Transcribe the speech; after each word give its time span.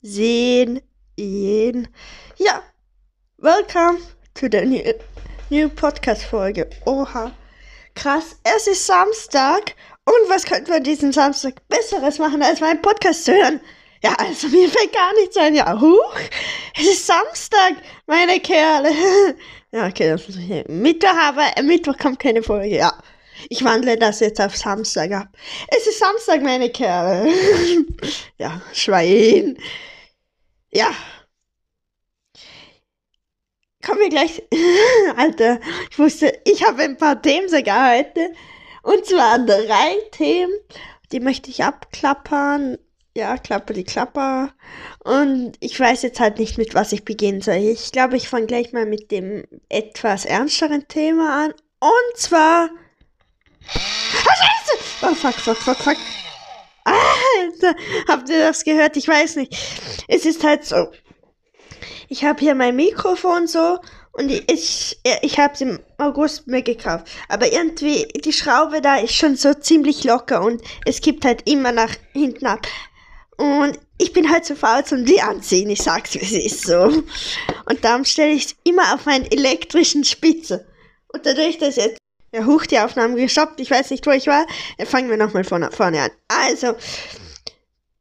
Sehen 0.00 0.80
ihn. 1.16 1.88
Ja, 2.38 2.62
welcome 3.36 3.98
to 4.32 4.46
the 4.50 4.64
new, 4.64 4.80
new 5.50 5.68
Podcast-Folge. 5.68 6.70
Oha, 6.86 7.32
krass, 7.94 8.38
es 8.44 8.66
ist 8.66 8.86
Samstag. 8.86 9.74
Und 10.06 10.30
was 10.30 10.44
könnten 10.44 10.72
wir 10.72 10.80
diesen 10.80 11.12
Samstag 11.12 11.56
Besseres 11.68 12.18
machen, 12.18 12.42
als 12.42 12.60
meinen 12.60 12.80
Podcast 12.80 13.26
zu 13.26 13.34
hören? 13.34 13.60
Ja, 14.02 14.14
also 14.14 14.48
mir 14.48 14.70
fällt 14.70 14.94
gar 14.94 15.12
nichts 15.20 15.36
ein. 15.36 15.54
Ja, 15.54 15.78
huch, 15.78 16.14
es 16.78 16.86
ist 16.86 17.06
Samstag, 17.06 17.74
meine 18.06 18.40
Kerle. 18.40 18.90
ja, 19.70 19.86
okay, 19.86 20.08
das 20.08 20.26
ich 20.28 20.64
Mittwoch, 20.68 21.14
aber 21.14 21.62
Mittwoch 21.62 21.98
kommt 21.98 22.20
keine 22.20 22.42
Folge, 22.42 22.76
ja. 22.76 22.92
Ich 23.48 23.64
wandle 23.64 23.96
das 23.96 24.20
jetzt 24.20 24.40
auf 24.40 24.56
Samstag 24.56 25.12
ab. 25.12 25.28
Es 25.68 25.86
ist 25.86 25.98
Samstag, 25.98 26.42
meine 26.42 26.70
Kerle. 26.70 27.32
ja, 28.38 28.60
Schwein. 28.72 29.58
Ja. 30.70 30.90
Kommen 33.84 34.00
wir 34.00 34.08
gleich. 34.08 34.42
Alter, 35.16 35.60
ich 35.90 35.98
wusste, 35.98 36.40
ich 36.44 36.64
habe 36.64 36.82
ein 36.82 36.96
paar 36.96 37.20
Themen 37.22 37.48
sogar 37.48 37.96
heute. 37.96 38.32
Und 38.82 39.04
zwar 39.06 39.38
drei 39.38 39.96
Themen. 40.12 40.52
Die 41.12 41.20
möchte 41.20 41.50
ich 41.50 41.62
abklappern. 41.62 42.78
Ja, 43.16 43.38
Klapper 43.38 43.72
die 43.72 43.84
Klapper. 43.84 44.52
Und 45.02 45.56
ich 45.60 45.78
weiß 45.80 46.02
jetzt 46.02 46.20
halt 46.20 46.38
nicht, 46.38 46.58
mit 46.58 46.74
was 46.74 46.92
ich 46.92 47.04
beginnen 47.04 47.40
soll. 47.40 47.56
Ich 47.56 47.90
glaube, 47.90 48.16
ich 48.16 48.28
fange 48.28 48.46
gleich 48.46 48.72
mal 48.72 48.84
mit 48.84 49.10
dem 49.10 49.44
etwas 49.70 50.26
ernsteren 50.26 50.86
Thema 50.88 51.46
an. 51.46 51.54
Und 51.80 52.16
zwar 52.16 52.68
Oh, 55.02 55.14
fuck, 55.14 55.34
fuck, 55.34 55.56
fuck, 55.56 55.76
fuck. 55.76 55.96
Alter, 56.84 57.76
habt 58.08 58.28
ihr 58.28 58.40
das 58.40 58.64
gehört? 58.64 58.96
Ich 58.96 59.08
weiß 59.08 59.36
nicht. 59.36 59.56
Es 60.08 60.24
ist 60.24 60.44
halt 60.44 60.64
so. 60.64 60.90
Ich 62.08 62.24
habe 62.24 62.40
hier 62.40 62.54
mein 62.54 62.76
Mikrofon 62.76 63.46
so 63.46 63.78
und 64.12 64.30
ich, 64.30 64.98
ich 65.22 65.38
habe 65.38 65.54
es 65.54 65.60
im 65.60 65.80
August 65.98 66.46
mir 66.46 66.62
gekauft. 66.62 67.08
Aber 67.28 67.52
irgendwie, 67.52 68.06
die 68.24 68.32
Schraube 68.32 68.80
da 68.80 68.96
ist 68.96 69.14
schon 69.14 69.36
so 69.36 69.52
ziemlich 69.52 70.04
locker 70.04 70.42
und 70.42 70.62
es 70.84 71.00
kippt 71.00 71.24
halt 71.24 71.48
immer 71.48 71.72
nach 71.72 71.94
hinten 72.12 72.46
ab. 72.46 72.66
Und 73.36 73.78
ich 73.98 74.12
bin 74.12 74.30
halt 74.30 74.44
zu 74.44 74.56
faul 74.56 74.84
zum 74.84 75.04
die 75.04 75.20
anziehen. 75.20 75.68
Ich 75.68 75.82
sag's, 75.82 76.14
wie 76.14 76.18
es 76.18 76.32
ist 76.32 76.66
so. 76.66 76.84
Und 77.66 77.84
darum 77.84 78.04
stelle 78.04 78.32
ich 78.32 78.46
es 78.46 78.56
immer 78.64 78.94
auf 78.94 79.04
meinen 79.04 79.30
elektrischen 79.30 80.04
Spitze. 80.04 80.66
Und 81.12 81.26
dadurch, 81.26 81.58
dass 81.58 81.76
jetzt 81.76 81.98
ja, 82.36 82.44
hoch, 82.44 82.66
die 82.66 82.78
Aufnahme 82.78 83.16
gestoppt. 83.16 83.60
Ich 83.60 83.70
weiß 83.70 83.90
nicht, 83.90 84.06
wo 84.06 84.10
ich 84.10 84.26
war. 84.26 84.46
Fangen 84.84 85.08
wir 85.08 85.16
nochmal 85.16 85.44
von 85.44 85.70
vorne 85.72 86.02
an. 86.02 86.10
Also, 86.28 86.74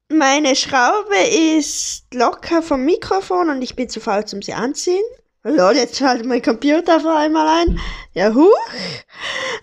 meine 0.09 0.55
Schraube 0.55 1.15
ist 1.57 2.03
locker 2.13 2.61
vom 2.61 2.83
Mikrofon 2.83 3.49
und 3.49 3.61
ich 3.61 3.75
bin 3.75 3.89
zu 3.89 4.01
faul 4.01 4.25
zum 4.25 4.41
sie 4.41 4.53
anziehen. 4.53 5.03
Lol, 5.43 5.75
jetzt 5.75 5.97
schaltet 5.97 6.25
mein 6.25 6.41
Computer 6.41 6.99
vor 6.99 7.15
einmal 7.15 7.47
ein. 7.47 7.79
Ja, 8.13 8.33
huch. 8.33 8.51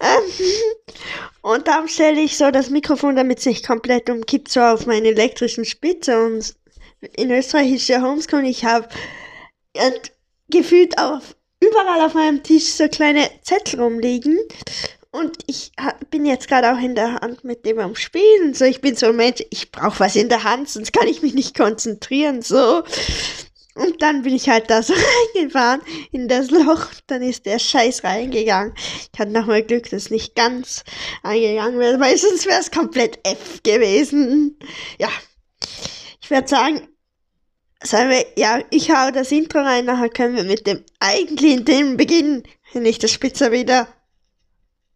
Ähm, 0.00 0.46
und 1.42 1.68
dann 1.68 1.88
stelle 1.88 2.20
ich 2.20 2.38
so 2.38 2.50
das 2.50 2.70
Mikrofon, 2.70 3.16
damit 3.16 3.40
es 3.40 3.46
nicht 3.46 3.66
komplett 3.66 4.08
umkippt, 4.08 4.48
so 4.48 4.60
auf 4.60 4.86
meine 4.86 5.08
elektrischen 5.08 5.64
Spitze. 5.64 6.24
Und 6.24 6.54
in 7.16 7.30
Österreich 7.30 7.72
ist 7.72 7.88
ja 7.88 8.00
Homeschool. 8.00 8.44
Ich 8.46 8.64
habe 8.64 8.88
gefühlt 10.48 10.98
auf 10.98 11.36
überall 11.62 12.00
auf 12.00 12.14
meinem 12.14 12.42
Tisch 12.42 12.72
so 12.72 12.88
kleine 12.88 13.28
Zettel 13.42 13.80
rumliegen. 13.80 14.38
Und 15.10 15.38
ich 15.46 15.72
bin 16.10 16.24
jetzt 16.24 16.48
gerade 16.48 16.72
auch 16.72 16.82
in 16.82 16.94
der 16.94 17.20
Hand 17.20 17.44
mit 17.44 17.66
dem 17.66 17.78
am 17.78 17.94
Spielen. 17.94 18.54
So, 18.54 18.64
ich 18.64 18.80
bin 18.80 18.96
so 18.96 19.06
ein 19.06 19.16
Mensch, 19.16 19.44
ich 19.50 19.70
brauche 19.70 20.00
was 20.00 20.16
in 20.16 20.30
der 20.30 20.42
Hand, 20.42 20.70
sonst 20.70 20.92
kann 20.92 21.06
ich 21.06 21.20
mich 21.20 21.34
nicht 21.34 21.54
konzentrieren. 21.54 22.40
So. 22.40 22.82
Und 23.74 24.02
dann 24.02 24.22
bin 24.22 24.34
ich 24.34 24.48
halt 24.48 24.70
da 24.70 24.82
so 24.82 24.94
reingefahren 25.34 25.82
in 26.12 26.28
das 26.28 26.50
Loch. 26.50 26.86
Dann 27.06 27.22
ist 27.22 27.44
der 27.44 27.58
Scheiß 27.58 28.04
reingegangen. 28.04 28.74
Ich 29.12 29.18
hatte 29.18 29.32
nochmal 29.32 29.62
Glück, 29.62 29.90
dass 29.90 30.10
nicht 30.10 30.34
ganz 30.34 30.82
eingegangen 31.22 31.78
wäre, 31.78 32.00
weil 32.00 32.16
sonst 32.16 32.46
wäre 32.46 32.60
es 32.60 32.70
komplett 32.70 33.18
F 33.24 33.62
gewesen. 33.62 34.58
Ja. 34.98 35.08
Ich 36.22 36.30
würde 36.30 36.48
sagen, 36.48 36.88
Sagen 37.84 38.10
wir, 38.10 38.24
ja, 38.36 38.60
ich 38.70 38.90
hau 38.90 39.10
das 39.10 39.32
Intro 39.32 39.60
rein, 39.60 39.86
nachher 39.86 40.08
können 40.08 40.36
wir 40.36 40.44
mit 40.44 40.66
dem 40.66 40.84
eigentlichen 41.00 41.66
Themen 41.66 41.96
beginnen, 41.96 42.44
wenn 42.72 42.84
nicht 42.84 43.02
der 43.02 43.08
Spitzer 43.08 43.50
wieder 43.50 43.88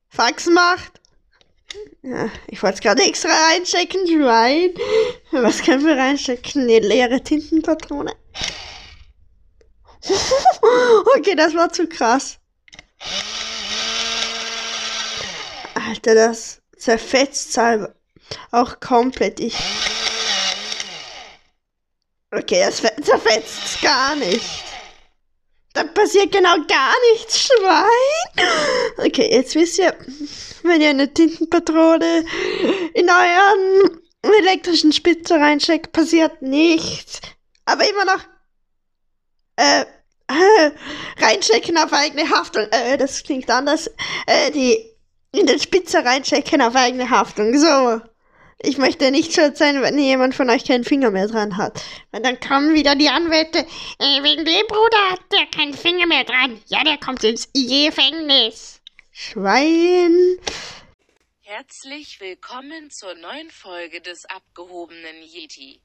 Fax 0.08 0.46
macht. 0.46 1.00
Ja, 2.02 2.30
ich 2.46 2.62
wollte 2.62 2.76
es 2.76 2.80
gerade 2.80 3.02
extra 3.02 3.28
reinstecken, 3.50 4.06
Schwein. 4.06 4.70
Was 5.32 5.62
können 5.62 5.84
wir 5.84 5.96
reinstecken? 5.96 6.62
Eine 6.62 6.78
leere 6.78 7.20
Tintenpatrone. 7.22 8.14
okay, 11.18 11.34
das 11.34 11.54
war 11.54 11.72
zu 11.72 11.88
krass. 11.88 12.38
Alter, 15.74 16.14
das 16.14 16.62
zerfetzt 16.76 17.58
auch 18.52 18.80
komplett. 18.80 19.40
Ich 19.40 19.56
Okay, 22.36 22.60
das 22.60 22.82
zerfetzt 23.02 23.80
gar 23.80 24.14
nicht. 24.16 24.64
Da 25.72 25.84
passiert 25.84 26.32
genau 26.32 26.56
gar 26.68 26.94
nichts, 27.12 27.48
Schwein. 27.48 28.46
Okay, 28.98 29.28
jetzt 29.30 29.54
wisst 29.54 29.78
ihr, 29.78 29.96
wenn 30.62 30.80
ihr 30.80 30.90
eine 30.90 31.12
Tintenpatrone 31.12 32.24
in 32.94 33.08
euren 33.08 34.00
elektrischen 34.22 34.92
Spitze 34.92 35.34
reinsteckt, 35.34 35.92
passiert 35.92 36.42
nichts. 36.42 37.20
Aber 37.64 37.88
immer 37.88 38.04
noch 38.04 38.20
äh, 39.56 39.82
äh, 40.28 40.70
reinstecken 41.24 41.78
auf 41.78 41.92
eigene 41.92 42.28
Haftung. 42.28 42.66
Äh, 42.70 42.98
das 42.98 43.22
klingt 43.22 43.50
anders. 43.50 43.90
Äh, 44.26 44.50
die 44.50 44.92
in 45.32 45.46
den 45.46 45.58
Spitze 45.60 46.04
reinstecken 46.04 46.60
auf 46.60 46.74
eigene 46.74 47.08
Haftung. 47.08 47.58
So. 47.58 48.00
Ich 48.58 48.78
möchte 48.78 49.10
nicht 49.10 49.34
schuld 49.34 49.58
sein, 49.58 49.82
wenn 49.82 49.98
jemand 49.98 50.34
von 50.34 50.48
euch 50.48 50.64
keinen 50.64 50.84
Finger 50.84 51.10
mehr 51.10 51.28
dran 51.28 51.58
hat. 51.58 51.82
Weil 52.10 52.22
dann 52.22 52.40
kommen 52.40 52.74
wieder 52.74 52.94
die 52.94 53.10
Anwälte. 53.10 53.58
Äh, 53.58 54.22
wegen 54.22 54.46
dem 54.46 54.66
Bruder 54.66 55.10
hat 55.10 55.20
der 55.30 55.46
keinen 55.54 55.74
Finger 55.74 56.06
mehr 56.06 56.24
dran. 56.24 56.58
Ja, 56.66 56.82
der 56.82 56.96
kommt 56.96 57.22
ins 57.22 57.52
Gefängnis. 57.52 58.80
Schwein. 59.12 60.38
Herzlich 61.42 62.18
willkommen 62.20 62.90
zur 62.90 63.14
neuen 63.14 63.50
Folge 63.50 64.00
des 64.00 64.24
abgehobenen 64.24 65.22
Yeti. 65.22 65.82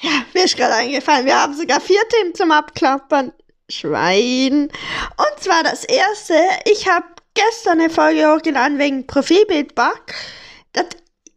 Ja, 0.00 0.24
mir 0.34 0.44
ist 0.44 0.56
gerade 0.56 0.74
eingefallen, 0.74 1.24
wir 1.24 1.40
haben 1.40 1.56
sogar 1.56 1.80
vier 1.80 2.06
Themen 2.08 2.34
zum 2.34 2.52
Abklappern. 2.52 3.32
Schwein. 3.70 4.64
Und 4.64 5.40
zwar 5.42 5.62
das 5.62 5.84
erste, 5.84 6.34
ich 6.66 6.86
habe 6.86 7.06
gestern 7.34 7.80
eine 7.80 7.90
Folge 7.90 8.32
hochgeladen 8.32 8.78
wegen 8.78 9.06
Profilbildbug. 9.06 10.04
Das 10.72 10.86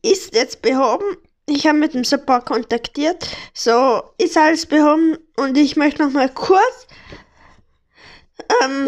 ist 0.02 0.34
jetzt 0.34 0.62
behoben. 0.62 1.18
Ich 1.48 1.66
habe 1.66 1.78
mit 1.78 1.94
dem 1.94 2.04
Support 2.04 2.46
kontaktiert. 2.46 3.28
So, 3.54 4.04
ist 4.18 4.38
alles 4.38 4.66
behoben 4.66 5.18
und 5.38 5.58
ich 5.58 5.76
möchte 5.76 6.04
noch 6.04 6.12
mal 6.12 6.30
kurz 6.30 6.88
ähm, 8.64 8.88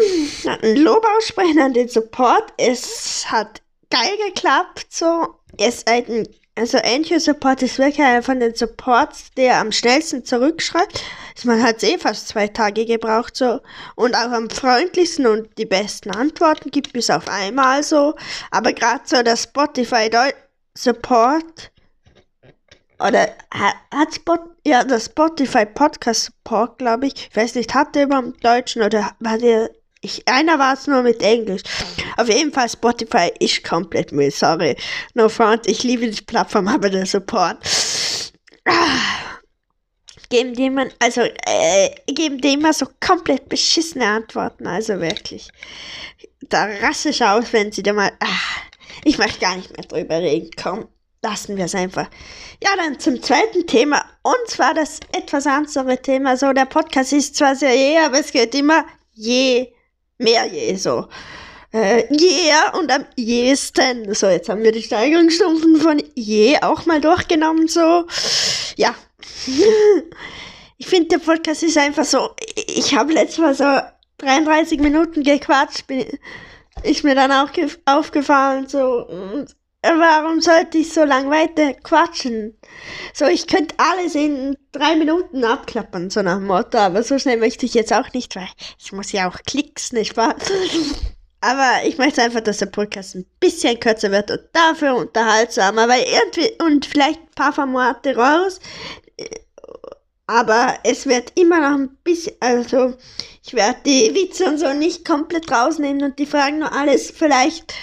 ein 0.62 0.76
Lob 0.76 1.04
aussprechen 1.16 1.60
an 1.60 1.72
den 1.72 1.88
Support. 1.88 2.52
Es 2.56 3.30
hat 3.30 3.62
geil 3.90 4.16
geklappt. 4.28 4.86
So, 4.90 5.34
es 5.58 5.82
seid 5.86 6.08
ein 6.08 6.28
also 6.56 6.78
Angel 6.78 7.20
Support 7.20 7.62
ist 7.62 7.78
wirklich 7.78 8.04
einer 8.04 8.22
von 8.22 8.40
den 8.40 8.54
Supports, 8.54 9.30
der 9.36 9.58
am 9.58 9.72
schnellsten 9.72 10.24
zurückschreibt. 10.24 11.02
Also 11.36 11.48
man 11.48 11.62
hat 11.62 11.82
eh 11.82 11.96
fast 11.96 12.28
zwei 12.28 12.48
Tage 12.48 12.84
gebraucht 12.84 13.36
so 13.36 13.60
und 13.94 14.14
auch 14.14 14.30
am 14.30 14.50
freundlichsten 14.50 15.26
und 15.26 15.56
die 15.56 15.64
besten 15.64 16.10
Antworten 16.10 16.70
gibt 16.70 16.92
bis 16.92 17.08
auf 17.08 17.28
einmal 17.28 17.82
so. 17.82 18.14
Aber 18.50 18.72
gerade 18.72 19.02
so 19.04 19.22
der 19.22 19.36
Spotify 19.36 20.10
Support 20.76 21.72
oder 22.98 23.28
hat 23.52 24.14
Spot 24.14 24.38
ja 24.66 24.84
der 24.84 25.00
Spotify 25.00 25.64
Podcast 25.64 26.26
Support 26.26 26.78
glaube 26.78 27.06
ich. 27.06 27.28
Ich 27.30 27.36
weiß 27.36 27.54
nicht, 27.54 27.74
hat 27.74 27.94
der 27.94 28.04
über 28.04 28.22
Deutschen 28.42 28.82
oder 28.82 29.12
war 29.20 29.38
der 29.38 29.70
ich, 30.02 30.26
einer 30.26 30.58
war 30.58 30.74
es 30.74 30.86
nur 30.86 31.02
mit 31.02 31.22
Englisch. 31.22 31.62
Auf 32.16 32.28
jeden 32.28 32.52
Fall 32.52 32.68
Spotify 32.68 33.30
ist 33.38 33.64
komplett 33.64 34.12
Müll, 34.12 34.30
sorry. 34.30 34.76
No 35.14 35.28
front, 35.28 35.66
ich 35.66 35.82
liebe 35.82 36.08
die 36.08 36.22
Plattform, 36.22 36.68
aber 36.68 36.90
der 36.90 37.06
Support. 37.06 37.58
Ah. 38.64 39.30
Geben 40.30 40.54
die 40.54 40.70
man, 40.70 40.90
also, 41.00 41.22
äh, 41.22 41.90
geben 42.06 42.40
die 42.40 42.54
immer 42.54 42.72
so 42.72 42.86
komplett 43.00 43.48
beschissene 43.48 44.06
Antworten, 44.06 44.66
also 44.66 45.00
wirklich. 45.00 45.48
Da 46.42 46.66
rasse 46.80 47.10
ich 47.10 47.24
aus, 47.24 47.52
wenn 47.52 47.72
sie 47.72 47.82
da 47.82 47.92
mal, 47.92 48.12
ah, 48.20 48.60
ich 49.02 49.18
möchte 49.18 49.40
gar 49.40 49.56
nicht 49.56 49.76
mehr 49.76 49.84
drüber 49.84 50.18
reden, 50.20 50.50
komm, 50.56 50.86
lassen 51.20 51.56
wir 51.56 51.64
es 51.64 51.74
einfach. 51.74 52.08
Ja, 52.62 52.70
dann 52.76 53.00
zum 53.00 53.20
zweiten 53.20 53.66
Thema, 53.66 54.04
und 54.22 54.46
zwar 54.46 54.72
das 54.72 55.00
etwas 55.12 55.46
ernstere 55.46 56.00
Thema, 56.00 56.36
so, 56.36 56.52
der 56.52 56.66
Podcast 56.66 57.12
ist 57.12 57.34
zwar 57.34 57.56
sehr 57.56 57.74
je, 57.74 57.98
aber 57.98 58.20
es 58.20 58.30
geht 58.30 58.54
immer 58.54 58.84
je 59.12 59.72
mehr 60.20 60.46
je 60.46 60.76
so. 60.76 61.08
äh, 61.72 62.04
yeah 62.10 62.76
und 62.78 62.90
am 62.90 63.04
jesten. 63.16 64.12
So, 64.14 64.28
jetzt 64.28 64.48
haben 64.48 64.62
wir 64.62 64.72
die 64.72 64.82
Steigerungsstufen 64.82 65.76
von 65.76 66.02
je 66.14 66.58
auch 66.62 66.86
mal 66.86 67.00
durchgenommen, 67.00 67.68
so. 67.68 68.06
Ja. 68.76 68.94
ich 70.78 70.86
finde, 70.86 71.08
der 71.08 71.18
Podcast 71.18 71.62
ist 71.62 71.78
einfach 71.78 72.04
so, 72.04 72.30
ich 72.66 72.94
habe 72.94 73.12
letztes 73.12 73.38
Mal 73.38 73.54
so 73.54 73.80
33 74.18 74.80
Minuten 74.80 75.22
gequatscht, 75.22 75.86
bin, 75.86 76.06
ist 76.82 77.04
mir 77.04 77.14
dann 77.14 77.32
auch 77.32 77.50
aufgefallen, 77.84 78.66
so, 78.68 79.06
und 79.06 79.54
warum 79.82 80.40
sollte 80.40 80.78
ich 80.78 80.92
so 80.92 81.04
lang 81.04 81.30
weiter 81.30 81.74
quatschen? 81.74 82.58
So, 83.14 83.26
ich 83.26 83.46
könnte 83.46 83.74
alles 83.78 84.14
in 84.14 84.56
drei 84.72 84.96
Minuten 84.96 85.44
abklappern, 85.44 86.10
so 86.10 86.22
nach 86.22 86.36
dem 86.36 86.46
Motto, 86.46 86.78
aber 86.78 87.02
so 87.02 87.18
schnell 87.18 87.38
möchte 87.38 87.66
ich 87.66 87.74
jetzt 87.74 87.92
auch 87.92 88.12
nicht, 88.12 88.36
weil 88.36 88.48
ich 88.78 88.92
muss 88.92 89.12
ja 89.12 89.28
auch 89.28 89.38
Klicks, 89.46 89.92
nicht 89.92 90.16
wahr? 90.16 90.34
Aber 91.42 91.86
ich 91.86 91.96
möchte 91.96 92.22
einfach, 92.22 92.42
dass 92.42 92.58
der 92.58 92.66
Podcast 92.66 93.14
ein 93.14 93.24
bisschen 93.40 93.80
kürzer 93.80 94.10
wird 94.10 94.30
und 94.30 94.42
dafür 94.52 94.94
unterhaltsamer, 94.94 95.88
weil 95.88 96.04
irgendwie, 96.04 96.52
und 96.62 96.84
vielleicht 96.84 97.18
ein 97.18 97.34
paar 97.34 97.54
Formate 97.54 98.14
raus, 98.14 98.60
aber 100.26 100.74
es 100.84 101.06
wird 101.06 101.32
immer 101.38 101.60
noch 101.60 101.78
ein 101.78 101.96
bisschen, 102.04 102.34
also 102.40 102.94
ich 103.42 103.54
werde 103.54 103.78
die 103.86 104.14
Witze 104.14 104.44
und 104.44 104.58
so 104.58 104.72
nicht 104.74 105.04
komplett 105.04 105.50
rausnehmen 105.50 106.04
und 106.04 106.18
die 106.18 106.26
Fragen 106.26 106.58
nur 106.58 106.72
alles 106.72 107.10
vielleicht 107.10 107.74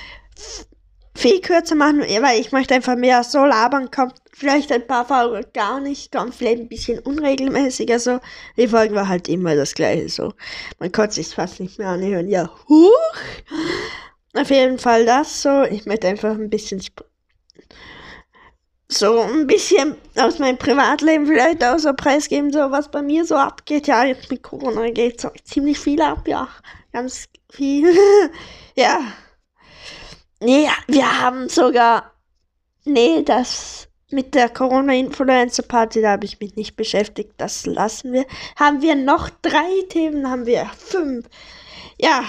viel 1.18 1.42
kürzer 1.42 1.76
machen, 1.76 2.00
weil 2.02 2.40
ich 2.40 2.52
möchte 2.52 2.76
einfach 2.76 2.96
mehr 2.96 3.24
so 3.24 3.44
labern, 3.46 3.90
kommt 3.92 4.16
vielleicht 4.34 4.72
ein 4.72 4.86
paar 4.86 5.06
Folgen 5.06 5.46
gar 5.54 5.80
nicht, 5.80 6.12
kommt 6.12 6.36
vielleicht 6.36 6.60
ein 6.60 6.70
bisschen 6.70 7.00
unregelmäßiger 7.00 8.00
so. 8.00 8.20
Die 8.56 8.68
Folgen 8.68 8.96
war 8.96 9.08
halt 9.08 9.28
immer 9.28 9.56
das 9.56 9.74
gleiche 9.74 10.10
so. 10.10 10.34
Man 10.80 10.92
konnte 10.92 11.16
sich 11.16 11.30
fast 11.30 11.60
nicht 11.60 11.80
mehr 11.80 11.90
anhören. 11.90 12.30
Ja, 12.30 12.50
huch! 12.70 12.92
Auf 14.34 14.50
jeden 14.50 14.78
Fall 14.78 15.06
das 15.06 15.42
so. 15.42 15.64
Ich 15.64 15.86
möchte 15.86 16.08
einfach 16.08 16.36
ein 16.36 16.50
bisschen 16.50 16.82
so 18.90 19.20
ein 19.20 19.48
bisschen 19.48 19.96
aus 20.16 20.40
meinem 20.40 20.58
Privatleben 20.58 21.28
vielleicht 21.28 21.64
auch 21.64 21.80
so 21.80 21.94
preisgeben, 21.94 22.54
so 22.54 22.72
was 22.72 22.90
bei 22.90 23.02
mir 23.02 23.26
so 23.26 23.36
abgeht. 23.36 23.88
Ja, 23.88 24.06
jetzt 24.06 24.30
mit 24.32 24.44
Corona 24.44 24.90
geht 24.92 25.20
so 25.20 25.30
ziemlich 25.44 25.80
viel 25.80 26.02
ab, 26.02 26.28
ja. 26.28 26.48
Ganz 26.94 27.28
viel. 27.50 27.94
ja. 28.76 29.00
Nee, 30.40 30.68
wir 30.88 31.22
haben 31.22 31.50
sogar. 31.50 32.14
Nee, 32.86 33.24
das 33.24 33.88
mit 34.10 34.36
der 34.36 34.50
Corona-Influencer-Party, 34.50 36.02
da 36.02 36.12
habe 36.12 36.26
ich 36.26 36.40
mich 36.40 36.56
nicht 36.56 36.76
beschäftigt. 36.76 37.34
Das 37.38 37.66
lassen 37.66 38.14
wir. 38.14 38.26
Haben 38.56 38.82
wir 38.82 38.96
noch 38.96 39.30
drei 39.42 39.82
Themen? 39.90 40.30
Haben 40.30 40.46
wir 40.46 40.70
fünf. 40.78 41.28
Ja, 42.00 42.24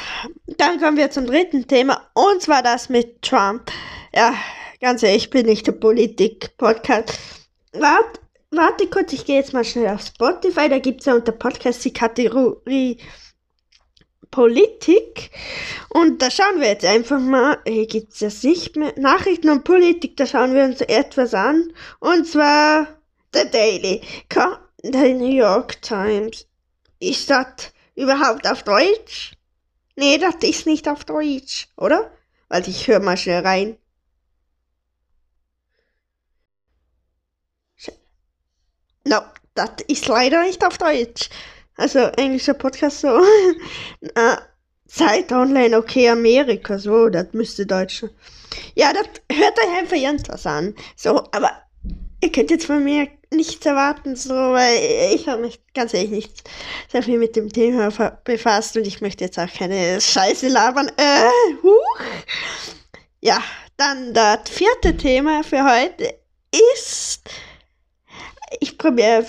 dann 0.46 0.80
kommen 0.80 0.96
wir 0.96 1.10
zum 1.10 1.26
dritten 1.26 1.66
Thema. 1.68 2.08
Und 2.14 2.42
zwar 2.42 2.62
das 2.62 2.88
mit 2.88 3.22
Trump. 3.22 3.70
Ja, 4.14 4.34
ganz 4.80 5.02
ehrlich, 5.02 5.24
ich 5.24 5.30
bin 5.30 5.46
nicht 5.46 5.66
der 5.66 5.72
Politik-Podcast. 5.72 7.18
Warte, 7.74 8.20
warte 8.50 8.86
kurz, 8.88 9.12
ich 9.12 9.26
gehe 9.26 9.36
jetzt 9.36 9.52
mal 9.52 9.64
schnell 9.64 9.94
auf 9.94 10.00
Spotify. 10.00 10.68
Da 10.68 10.78
gibt 10.78 11.00
es 11.00 11.06
ja 11.06 11.14
unter 11.14 11.32
Podcast 11.32 11.84
die 11.84 11.92
Kategorie 11.92 12.98
Politik. 14.30 15.30
Und 15.88 16.22
da 16.22 16.30
schauen 16.30 16.60
wir 16.60 16.68
jetzt 16.68 16.84
einfach 16.84 17.20
mal, 17.20 17.58
hier 17.66 17.86
gibt 17.86 18.12
es 18.12 18.18
das 18.20 18.42
nicht 18.42 18.76
mehr, 18.76 18.92
Nachrichten 18.96 19.50
und 19.50 19.64
Politik, 19.64 20.16
da 20.16 20.26
schauen 20.26 20.54
wir 20.54 20.64
uns 20.64 20.80
etwas 20.80 21.34
an. 21.34 21.72
Und 22.00 22.26
zwar 22.26 22.88
The 23.32 23.50
Daily, 23.50 24.00
The 24.82 25.14
New 25.14 25.34
York 25.34 25.80
Times. 25.82 26.46
Ist 27.00 27.30
das 27.30 27.72
überhaupt 27.94 28.46
auf 28.50 28.62
Deutsch? 28.62 29.32
Nee, 29.96 30.18
das 30.18 30.36
ist 30.42 30.66
nicht 30.66 30.88
auf 30.88 31.04
Deutsch, 31.04 31.68
oder? 31.76 32.10
Weil 32.48 32.68
ich 32.68 32.86
höre 32.86 33.00
mal 33.00 33.16
schnell 33.16 33.42
rein. 33.42 33.76
No, 39.04 39.20
das 39.54 39.70
ist 39.88 40.06
leider 40.06 40.42
nicht 40.42 40.64
auf 40.64 40.78
Deutsch. 40.78 41.30
Also 41.78 42.00
englischer 42.16 42.54
Podcast 42.54 43.00
so. 43.00 43.08
äh, 44.00 44.36
Zeit 44.88 45.32
Online, 45.32 45.76
okay, 45.76 46.08
Amerika, 46.08 46.78
so, 46.78 47.08
das 47.08 47.28
müsste 47.32 47.66
Deutsch. 47.66 48.04
Ja, 48.74 48.92
das 48.92 49.06
hört 49.30 49.58
euch 49.58 49.78
einfach 49.78 49.96
irgendwas 49.96 50.46
an. 50.46 50.74
So, 50.96 51.18
aber 51.32 51.52
ihr 52.22 52.32
könnt 52.32 52.50
jetzt 52.50 52.66
von 52.66 52.82
mir 52.82 53.08
nichts 53.30 53.64
erwarten, 53.66 54.16
so, 54.16 54.34
weil 54.34 55.14
ich 55.14 55.28
habe 55.28 55.42
mich 55.42 55.60
ganz 55.74 55.92
ehrlich 55.92 56.10
nicht 56.10 56.50
sehr 56.90 57.02
viel 57.02 57.18
mit 57.18 57.36
dem 57.36 57.52
Thema 57.52 57.90
befasst 58.24 58.76
und 58.76 58.86
ich 58.86 59.00
möchte 59.00 59.24
jetzt 59.24 59.38
auch 59.38 59.52
keine 59.52 60.00
Scheiße 60.00 60.48
labern. 60.48 60.90
Äh, 60.96 61.28
huch. 61.62 62.00
Ja, 63.20 63.42
dann 63.76 64.14
das 64.14 64.48
vierte 64.50 64.96
Thema 64.96 65.44
für 65.44 65.64
heute 65.64 66.14
ist 66.74 67.28
ich 68.60 68.78
probiere, 68.78 69.24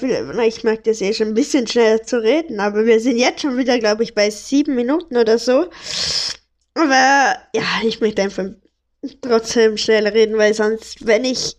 ich 0.46 0.64
mag 0.64 0.84
das 0.84 1.02
eh 1.02 1.14
schon 1.14 1.30
ein 1.30 1.34
bisschen 1.34 1.68
schneller 1.68 2.04
zu 2.04 2.22
reden, 2.22 2.60
aber 2.60 2.86
wir 2.86 3.00
sind 3.00 3.18
jetzt 3.18 3.42
schon 3.42 3.58
wieder, 3.58 3.80
glaube 3.80 4.04
ich, 4.04 4.16
bei 4.16 4.30
sieben 4.30 4.76
Minuten 4.76 5.18
oder 5.18 5.38
so. 5.38 5.70
Aber 6.76 7.38
ja, 7.54 7.64
ich 7.84 8.00
möchte 8.02 8.22
einfach 8.22 8.46
trotzdem 9.22 9.78
schneller 9.78 10.14
reden, 10.14 10.38
weil 10.38 10.54
sonst, 10.54 11.06
wenn 11.06 11.26
ich 11.26 11.58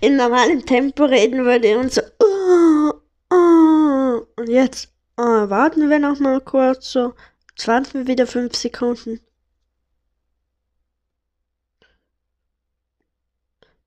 in 0.00 0.16
normalem 0.16 0.64
Tempo 0.64 1.04
reden 1.04 1.44
würde 1.44 1.78
und 1.78 1.92
so, 1.92 2.02
oh, 2.20 2.92
oh, 3.30 4.26
und 4.36 4.48
jetzt 4.48 4.92
oh, 5.16 5.50
warten 5.50 5.90
wir 5.90 5.98
noch 5.98 6.18
mal 6.18 6.40
kurz, 6.40 6.92
so, 6.92 7.14
jetzt 7.50 7.68
warten 7.68 7.94
wir 7.94 8.06
wieder 8.06 8.26
fünf 8.26 8.54
Sekunden. 8.56 9.20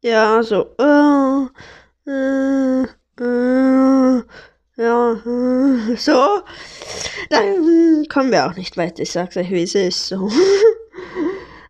Ja, 0.02 0.44
so, 0.44 0.76
oh, 0.78 1.48
äh, 2.08 2.84
äh, 2.84 4.24
ja, 4.76 5.14
äh, 5.14 5.96
so, 5.96 6.42
dann 7.30 8.08
kommen 8.10 8.32
wir 8.32 8.48
auch 8.48 8.56
nicht 8.56 8.76
weiter. 8.76 9.04
Ich 9.04 9.12
sag's 9.12 9.38
euch, 9.38 9.52
wie 9.52 9.64
es 9.64 9.76
ist, 9.76 10.08
so. 10.08 10.30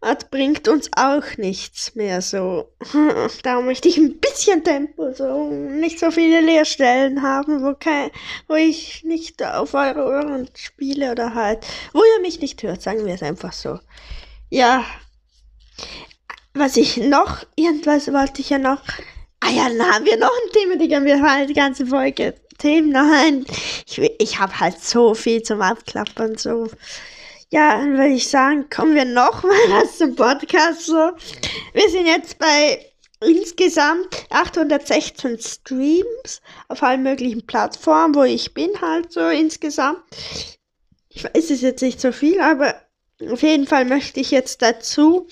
Das 0.01 0.29
bringt 0.29 0.67
uns 0.67 0.89
auch 0.97 1.37
nichts 1.37 1.95
mehr 1.95 2.21
so. 2.21 2.73
Da 3.43 3.61
möchte 3.61 3.87
ich 3.87 3.97
ein 3.97 4.19
bisschen 4.19 4.61
Tempo, 4.63 5.13
so 5.13 5.49
nicht 5.49 5.97
so 5.97 6.11
viele 6.11 6.41
Leerstellen 6.41 7.21
haben, 7.21 7.63
wo, 7.63 7.73
kein, 7.73 8.11
wo 8.49 8.55
ich 8.55 9.05
nicht 9.05 9.41
auf 9.41 9.73
eure 9.73 10.05
Ohren 10.05 10.49
spiele 10.55 11.11
oder 11.11 11.33
halt, 11.33 11.65
wo 11.93 11.99
ihr 11.99 12.21
mich 12.21 12.41
nicht 12.41 12.61
hört, 12.63 12.81
sagen 12.81 13.05
wir 13.05 13.13
es 13.13 13.23
einfach 13.23 13.53
so. 13.53 13.79
Ja, 14.49 14.83
was 16.53 16.75
ich 16.75 16.97
noch, 16.97 17.45
irgendwas 17.55 18.11
wollte 18.11 18.41
ich 18.41 18.49
ja 18.49 18.57
noch 18.57 18.81
Ah 19.45 19.49
ja, 19.49 19.67
dann 19.67 19.93
haben 19.93 20.05
wir 20.05 20.17
noch 20.17 20.31
ein 20.31 20.51
Thema, 20.53 20.77
Digga. 20.77 21.03
Wir 21.03 21.21
haben 21.21 21.47
die 21.47 21.53
ganze 21.53 21.85
Folge 21.85 22.35
Themen. 22.59 22.89
Nein, 22.89 23.45
ich, 23.85 23.99
ich 24.19 24.39
habe 24.39 24.57
halt 24.57 24.79
so 24.79 25.13
viel 25.13 25.43
zum 25.43 25.61
Abklappern. 25.61 26.37
So. 26.37 26.69
Ja, 27.49 27.77
dann 27.77 27.97
würde 27.97 28.13
ich 28.13 28.29
sagen, 28.29 28.69
kommen 28.69 28.95
wir 28.95 29.03
noch 29.03 29.43
mal 29.43 29.51
was 29.69 29.97
zum 29.97 30.15
Podcast. 30.15 30.85
So. 30.85 31.11
Wir 31.73 31.89
sind 31.89 32.05
jetzt 32.05 32.39
bei 32.39 32.85
insgesamt 33.19 34.07
816 34.29 35.37
Streams 35.39 36.41
auf 36.69 36.81
allen 36.81 37.03
möglichen 37.03 37.45
Plattformen, 37.45 38.15
wo 38.15 38.23
ich 38.23 38.53
bin 38.53 38.69
halt 38.79 39.11
so 39.11 39.27
insgesamt. 39.27 39.99
Ich 41.09 41.23
weiß, 41.23 41.49
es 41.49 41.61
jetzt 41.61 41.81
nicht 41.81 41.99
so 41.99 42.13
viel, 42.13 42.39
aber 42.39 42.75
auf 43.29 43.41
jeden 43.41 43.67
Fall 43.67 43.83
möchte 43.83 44.21
ich 44.21 44.31
jetzt 44.31 44.61
dazu 44.61 45.27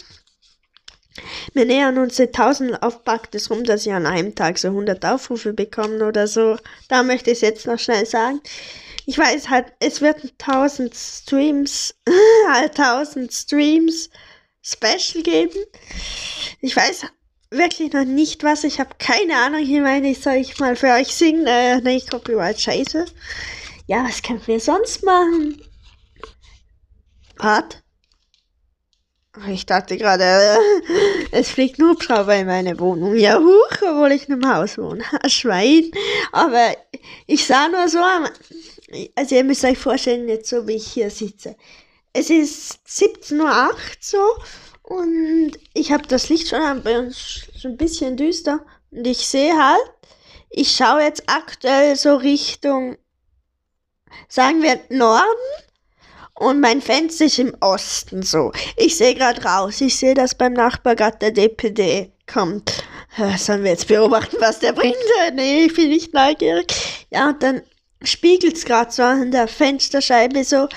wir 1.54 1.66
nähern 1.66 1.98
uns 1.98 2.16
den 2.16 2.28
1000 2.28 2.82
Aufpacktes 2.82 3.50
rum, 3.50 3.64
dass 3.64 3.86
ich 3.86 3.94
an 3.94 4.06
einem 4.06 4.34
Tag 4.36 4.58
so 4.58 4.70
100 4.70 5.04
Aufrufe 5.06 5.54
bekomme 5.54 6.06
oder 6.06 6.28
so. 6.28 6.58
Da 6.88 7.04
möchte 7.04 7.32
ich 7.32 7.38
es 7.38 7.42
jetzt 7.42 7.68
noch 7.68 7.80
schnell 7.80 8.06
sagen. 8.06 8.42
Ich 9.06 9.18
weiß 9.18 9.50
halt, 9.50 9.74
es 9.80 10.02
wird 10.02 10.34
1000 10.40 10.96
Streams, 10.96 11.96
1000 12.48 13.32
Streams 13.34 14.10
Special 14.62 15.24
geben. 15.24 15.60
Ich 16.62 16.76
weiß 16.76 17.08
wirklich 17.50 17.92
noch 17.94 18.06
nicht 18.06 18.44
was. 18.44 18.64
Ich 18.64 18.80
habe 18.80 18.96
keine 19.00 19.36
Ahnung. 19.36 19.62
Ich 19.62 19.70
meine, 19.70 20.10
ich 20.10 20.22
soll 20.22 20.36
ich 20.36 20.60
mal 20.60 20.76
für 20.76 20.94
euch 20.94 21.14
singen. 21.14 21.48
Äh, 21.48 21.82
nee, 21.82 22.02
Copyright 22.02 22.60
Scheiße. 22.60 23.06
Ja, 23.88 24.06
was 24.06 24.22
können 24.22 24.42
wir 24.46 24.60
sonst 24.60 25.04
machen? 25.04 25.62
Warte. 27.38 27.81
Ich 29.48 29.66
dachte 29.66 29.98
gerade, 29.98 30.58
es 31.32 31.50
fliegt 31.50 31.80
ein 31.80 31.90
Hubschrauber 31.90 32.36
in 32.36 32.48
meine 32.48 32.78
Wohnung. 32.80 33.16
Ja, 33.16 33.40
huch, 33.40 33.82
obwohl 33.82 34.12
ich 34.12 34.28
in 34.28 34.34
einem 34.34 34.54
Haus 34.54 34.78
wohne. 34.78 35.04
Schwein. 35.28 35.90
Aber 36.34 36.76
ich 37.28 37.46
sah 37.46 37.70
nur 37.70 37.88
so, 37.88 38.00
also 39.16 39.36
ihr 39.36 39.44
müsst 39.46 39.64
euch 39.64 39.78
vorstellen, 39.78 40.28
jetzt 40.28 40.50
so 40.50 40.68
wie 40.68 40.76
ich 40.76 40.88
hier 40.88 41.10
sitze. 41.10 41.56
Es 42.12 42.30
ist 42.30 42.80
17.08 42.88 43.40
Uhr 43.40 43.76
so 44.02 44.36
und 44.84 45.54
ich 45.74 45.94
habe 45.94 46.06
das 46.08 46.28
Licht 46.28 46.50
schon 46.50 46.84
schon 47.14 47.72
ein 47.72 47.78
bisschen 47.78 48.18
düster 48.18 48.66
und 48.92 49.08
ich 49.08 49.26
sehe 49.26 49.58
halt, 49.58 49.94
ich 50.50 50.76
schaue 50.76 51.04
jetzt 51.04 51.24
aktuell 51.28 51.96
so 51.96 52.16
Richtung, 52.18 52.98
sagen 54.28 54.62
wir 54.62 54.82
Norden 54.90 55.26
Und 56.42 56.60
mein 56.60 56.82
Fenster 56.82 57.26
ist 57.26 57.38
im 57.38 57.56
Osten 57.60 58.24
so. 58.24 58.52
Ich 58.76 58.98
sehe 58.98 59.14
gerade 59.14 59.44
raus. 59.44 59.80
Ich 59.80 60.00
sehe, 60.00 60.16
dass 60.16 60.34
beim 60.34 60.54
Nachbar 60.54 60.96
der 60.96 61.30
DPD 61.30 62.12
kommt. 62.26 62.84
Sollen 63.38 63.64
wir 63.64 63.70
jetzt 63.70 63.88
beobachten, 63.88 64.38
was 64.40 64.58
der 64.58 64.74
bringt? 64.74 64.96
Nee, 65.36 65.66
ich 65.66 65.76
bin 65.76 65.90
nicht 65.90 66.16
neugierig. 66.16 67.06
Ja, 67.12 67.30
und 67.30 67.44
dann 67.44 67.62
spiegelt 68.02 68.58
es 68.58 68.66
gerade 68.66 68.92
so 68.92 69.04
an 69.04 69.30
der 69.30 69.48
Fensterscheibe 69.48 70.44
so, 70.44 70.68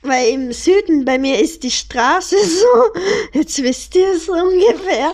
weil 0.00 0.30
im 0.30 0.50
Süden 0.50 1.04
bei 1.04 1.18
mir 1.18 1.38
ist 1.38 1.62
die 1.62 1.70
Straße 1.70 2.42
so. 2.46 2.92
Jetzt 3.34 3.62
wisst 3.62 3.94
ihr 3.94 4.14
es 4.14 4.30
ungefähr. 4.30 5.12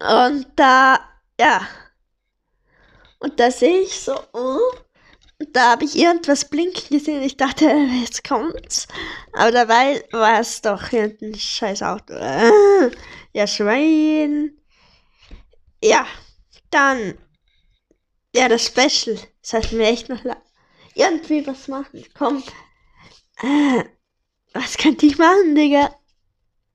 Und 0.00 0.48
da, 0.56 0.98
ja. 1.38 1.68
Und 3.20 3.38
da 3.38 3.52
sehe 3.52 3.82
ich 3.82 4.00
so, 4.00 4.18
oh, 4.32 4.58
da 5.52 5.72
habe 5.72 5.84
ich 5.84 5.96
irgendwas 5.96 6.48
blinken 6.48 6.98
gesehen. 6.98 7.22
Ich 7.22 7.36
dachte, 7.36 7.64
jetzt 8.00 8.26
kommt's. 8.26 8.86
Aber 9.32 9.50
dabei 9.50 10.04
war 10.12 10.40
es 10.40 10.62
doch 10.62 10.92
irgendein 10.92 11.34
scheiß 11.34 11.82
Auto. 11.82 12.14
Ja, 13.36 13.48
Schwein. 13.48 14.56
Ja, 15.82 16.06
dann. 16.70 17.18
Ja, 18.32 18.48
das 18.48 18.66
Special. 18.66 19.18
Sollten 19.42 19.76
wir 19.76 19.88
echt 19.88 20.08
noch 20.08 20.20
irgendwie 20.94 21.44
was 21.44 21.66
machen. 21.66 22.04
Komm. 22.16 22.44
Äh, 23.42 23.84
was 24.52 24.76
könnte 24.78 25.06
ich 25.06 25.18
machen, 25.18 25.56
Digga? 25.56 25.92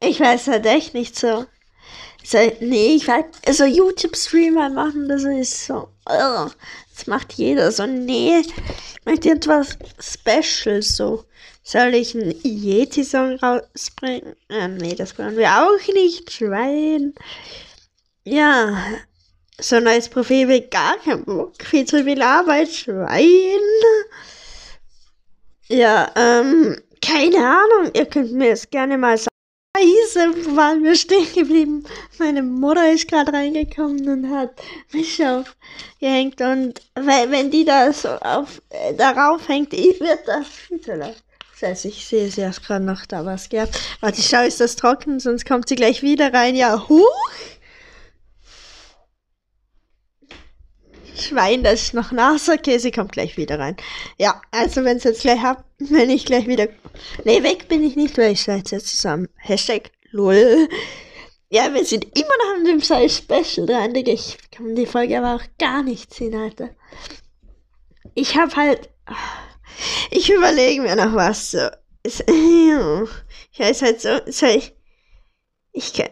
Ich 0.02 0.20
weiß 0.20 0.48
halt 0.48 0.66
echt 0.66 0.94
nicht 0.94 1.18
so. 1.18 1.46
so 2.24 2.38
nee, 2.60 2.96
ich 2.96 3.08
weiß, 3.08 3.26
also 3.48 3.66
YouTube-Streamer 3.66 4.70
machen, 4.70 5.08
das 5.08 5.24
ist 5.24 5.66
so. 5.66 5.90
Uh, 6.10 6.50
das 7.00 7.08
macht 7.08 7.34
jeder 7.34 7.72
so. 7.72 7.86
Nee, 7.86 8.42
ich 8.42 8.54
möchte 9.06 9.30
etwas 9.30 9.78
Special 10.00 10.82
so. 10.82 11.24
Soll 11.64 11.96
ich 11.96 12.14
einen 12.14 12.36
Yeti-Song 12.44 13.38
rausbringen? 13.38 14.36
Ähm, 14.50 14.76
nee, 14.78 14.96
das 14.96 15.16
können 15.16 15.38
wir 15.38 15.50
auch 15.50 15.94
nicht. 15.94 16.30
Schwein. 16.30 17.14
Ja, 18.26 18.84
so 19.60 19.78
ein 19.78 19.86
neues 19.86 20.10
Profil 20.10 20.50
wird 20.50 20.72
gar 20.72 20.98
kein 20.98 21.24
Bock. 21.24 21.54
Viel 21.64 21.86
zu 21.86 22.04
viel 22.04 22.22
Arbeit. 22.22 22.70
Schwein. 22.70 23.62
Ja, 25.70 26.12
ähm, 26.18 26.82
keine 27.02 27.38
Ahnung. 27.38 27.92
Ihr 27.94 28.08
könnt 28.08 28.34
mir 28.34 28.52
das 28.52 28.70
gerne 28.70 28.98
mal 28.98 29.18
sagen. 29.18 29.30
Scheiße, 29.78 30.56
waren 30.56 30.84
wir 30.84 30.96
stehen 30.96 31.32
geblieben? 31.34 31.84
Meine 32.18 32.42
Mutter 32.42 32.92
ist 32.92 33.08
gerade 33.08 33.32
reingekommen 33.32 34.10
und 34.10 34.36
hat 34.36 34.52
mich 34.92 35.24
aufgehängt. 35.24 36.42
Und 36.42 36.82
wenn, 36.96 37.52
die 37.52 37.66
da 37.66 37.94
so 37.94 38.10
auf, 38.10 38.62
äh, 38.70 38.94
darauf 38.96 39.48
hängt, 39.48 39.74
ich 39.74 40.00
wird 40.00 40.28
das 40.28 40.48
zu 40.84 40.96
laut. 40.96 41.16
Scheiße, 41.60 41.90
ich 41.90 42.06
sehe 42.08 42.32
sie 42.32 42.42
erst 42.42 42.66
gerade 42.66 42.84
noch 42.84 43.06
da 43.06 43.26
was 43.26 43.48
gehabt. 43.48 43.80
Warte, 44.00 44.20
ich 44.20 44.28
schaue, 44.28 44.48
ist 44.48 44.60
das 44.60 44.76
trocken, 44.76 45.20
sonst 45.20 45.46
kommt 45.46 45.70
sie 45.70 45.76
gleich 45.76 46.02
wieder 46.02 46.34
rein. 46.34 46.56
Ja, 46.56 46.88
huch! 46.90 47.32
Schwein, 51.20 51.64
das 51.64 51.82
ist 51.82 51.94
noch 51.94 52.12
nass. 52.12 52.50
Okay, 52.50 52.78
sie 52.78 52.92
kommt 52.92 53.12
gleich 53.12 53.38
wieder 53.38 53.60
rein. 53.60 53.78
Ja, 54.18 54.42
also 54.52 54.84
wenn 54.84 54.98
es 54.98 55.04
jetzt 55.04 55.22
gleich 55.22 55.42
habt, 55.42 55.64
wenn 55.80 56.10
ich 56.10 56.26
gleich 56.26 56.48
wieder. 56.48 56.68
Nee, 57.24 57.44
weg 57.44 57.68
bin 57.68 57.84
ich 57.84 57.96
nicht, 57.96 58.18
weil 58.18 58.34
ich 58.34 58.42
schneide 58.42 58.72
jetzt 58.72 58.88
zusammen. 58.88 59.30
Hashtag 59.38 59.92
LOL. 60.12 60.68
Ja, 61.50 61.74
wir 61.74 61.84
sind 61.84 62.06
immer 62.18 62.28
noch 62.44 62.56
an 62.58 62.66
dem 62.66 62.82
Scheiß 62.82 63.18
Special 63.18 63.66
dran, 63.66 63.94
Digga. 63.94 64.12
Ich 64.12 64.38
kann 64.52 64.76
die 64.76 64.86
Folge 64.86 65.18
aber 65.18 65.36
auch 65.36 65.48
gar 65.58 65.82
nicht 65.82 66.14
sehen, 66.14 66.36
Alter. 66.36 66.70
Ich 68.14 68.38
hab 68.38 68.56
halt. 68.56 68.90
Ich 70.12 70.30
überlege 70.30 70.82
mir 70.82 70.96
noch 70.96 71.14
was. 71.14 71.52
So. 71.52 71.70
Ich 73.52 73.60
weiß 73.60 73.82
halt 73.82 74.02
so. 74.02 74.46
ich. 74.48 74.74
Ich 75.74 75.94
kann. 75.94 76.10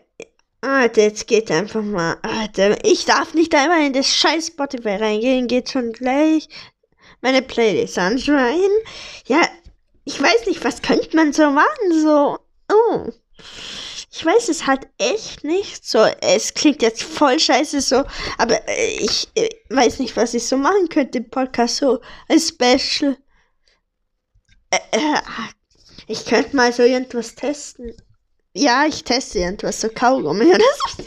Alter, 0.61 1.01
jetzt 1.03 1.27
geht 1.27 1.51
einfach 1.51 1.83
mal. 1.83 2.17
Alter, 2.23 2.83
ich 2.83 3.05
darf 3.05 3.33
nicht 3.33 3.53
einmal 3.53 3.85
in 3.85 3.93
das 3.93 4.07
scheiß 4.07 4.47
Spotify 4.47 4.95
reingehen. 4.95 5.47
Geht 5.47 5.69
schon 5.69 5.91
gleich 5.91 6.49
meine 7.21 7.41
Playlist 7.41 7.97
anschauen. 7.97 8.71
Ja, 9.27 9.41
ich 10.05 10.21
weiß 10.21 10.45
nicht, 10.47 10.63
was 10.63 10.81
könnte 10.81 11.15
man 11.15 11.33
so 11.33 11.51
machen? 11.51 12.01
So, 12.01 12.39
oh. 12.71 13.11
Ich 14.11 14.25
weiß 14.25 14.49
es 14.49 14.65
halt 14.65 14.87
echt 14.97 15.43
nicht. 15.43 15.85
So, 15.85 15.99
es 16.21 16.53
klingt 16.53 16.81
jetzt 16.81 17.03
voll 17.03 17.39
scheiße 17.39 17.81
so, 17.81 18.03
aber 18.37 18.59
ich 18.99 19.27
äh, 19.35 19.49
weiß 19.69 19.99
nicht, 19.99 20.15
was 20.17 20.33
ich 20.33 20.47
so 20.47 20.57
machen 20.57 20.89
könnte 20.89 21.19
im 21.19 21.29
Podcast. 21.29 21.77
So, 21.77 22.01
ein 22.27 22.39
Special. 22.39 23.17
Äh, 24.71 24.77
äh, 24.91 25.21
ich 26.07 26.25
könnte 26.25 26.55
mal 26.55 26.73
so 26.73 26.83
irgendwas 26.83 27.35
testen. 27.35 27.93
Ja, 28.59 28.85
ich 28.87 29.03
teste 29.03 29.37
irgendwas, 29.37 29.81
so 29.81 29.87
Kaugummi 29.87 30.45
oder 30.47 30.65
so. 30.97 31.03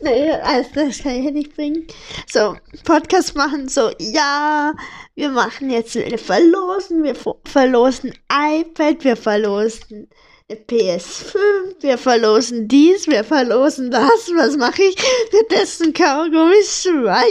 nee, 0.00 0.28
also 0.32 0.70
das 0.74 0.98
kann 0.98 1.24
ich 1.24 1.32
nicht 1.32 1.54
bringen. 1.54 1.86
So, 2.28 2.56
Podcast 2.82 3.36
machen, 3.36 3.68
so, 3.68 3.92
ja, 4.00 4.74
wir 5.14 5.28
machen 5.28 5.70
jetzt, 5.70 5.94
wir 5.94 6.18
verlosen, 6.18 7.04
wir 7.04 7.14
verlosen 7.44 8.12
iPad, 8.28 9.04
wir 9.04 9.16
verlosen 9.16 10.08
PS5, 10.50 11.36
wir 11.80 11.96
verlosen 11.96 12.66
dies, 12.66 13.06
wir 13.06 13.22
verlosen 13.22 13.92
das, 13.92 14.28
was 14.34 14.56
mache 14.56 14.82
ich? 14.82 14.96
Wir 15.30 15.46
testen 15.46 15.92
Kaugummi 15.92 16.60
Schwein. 16.64 17.24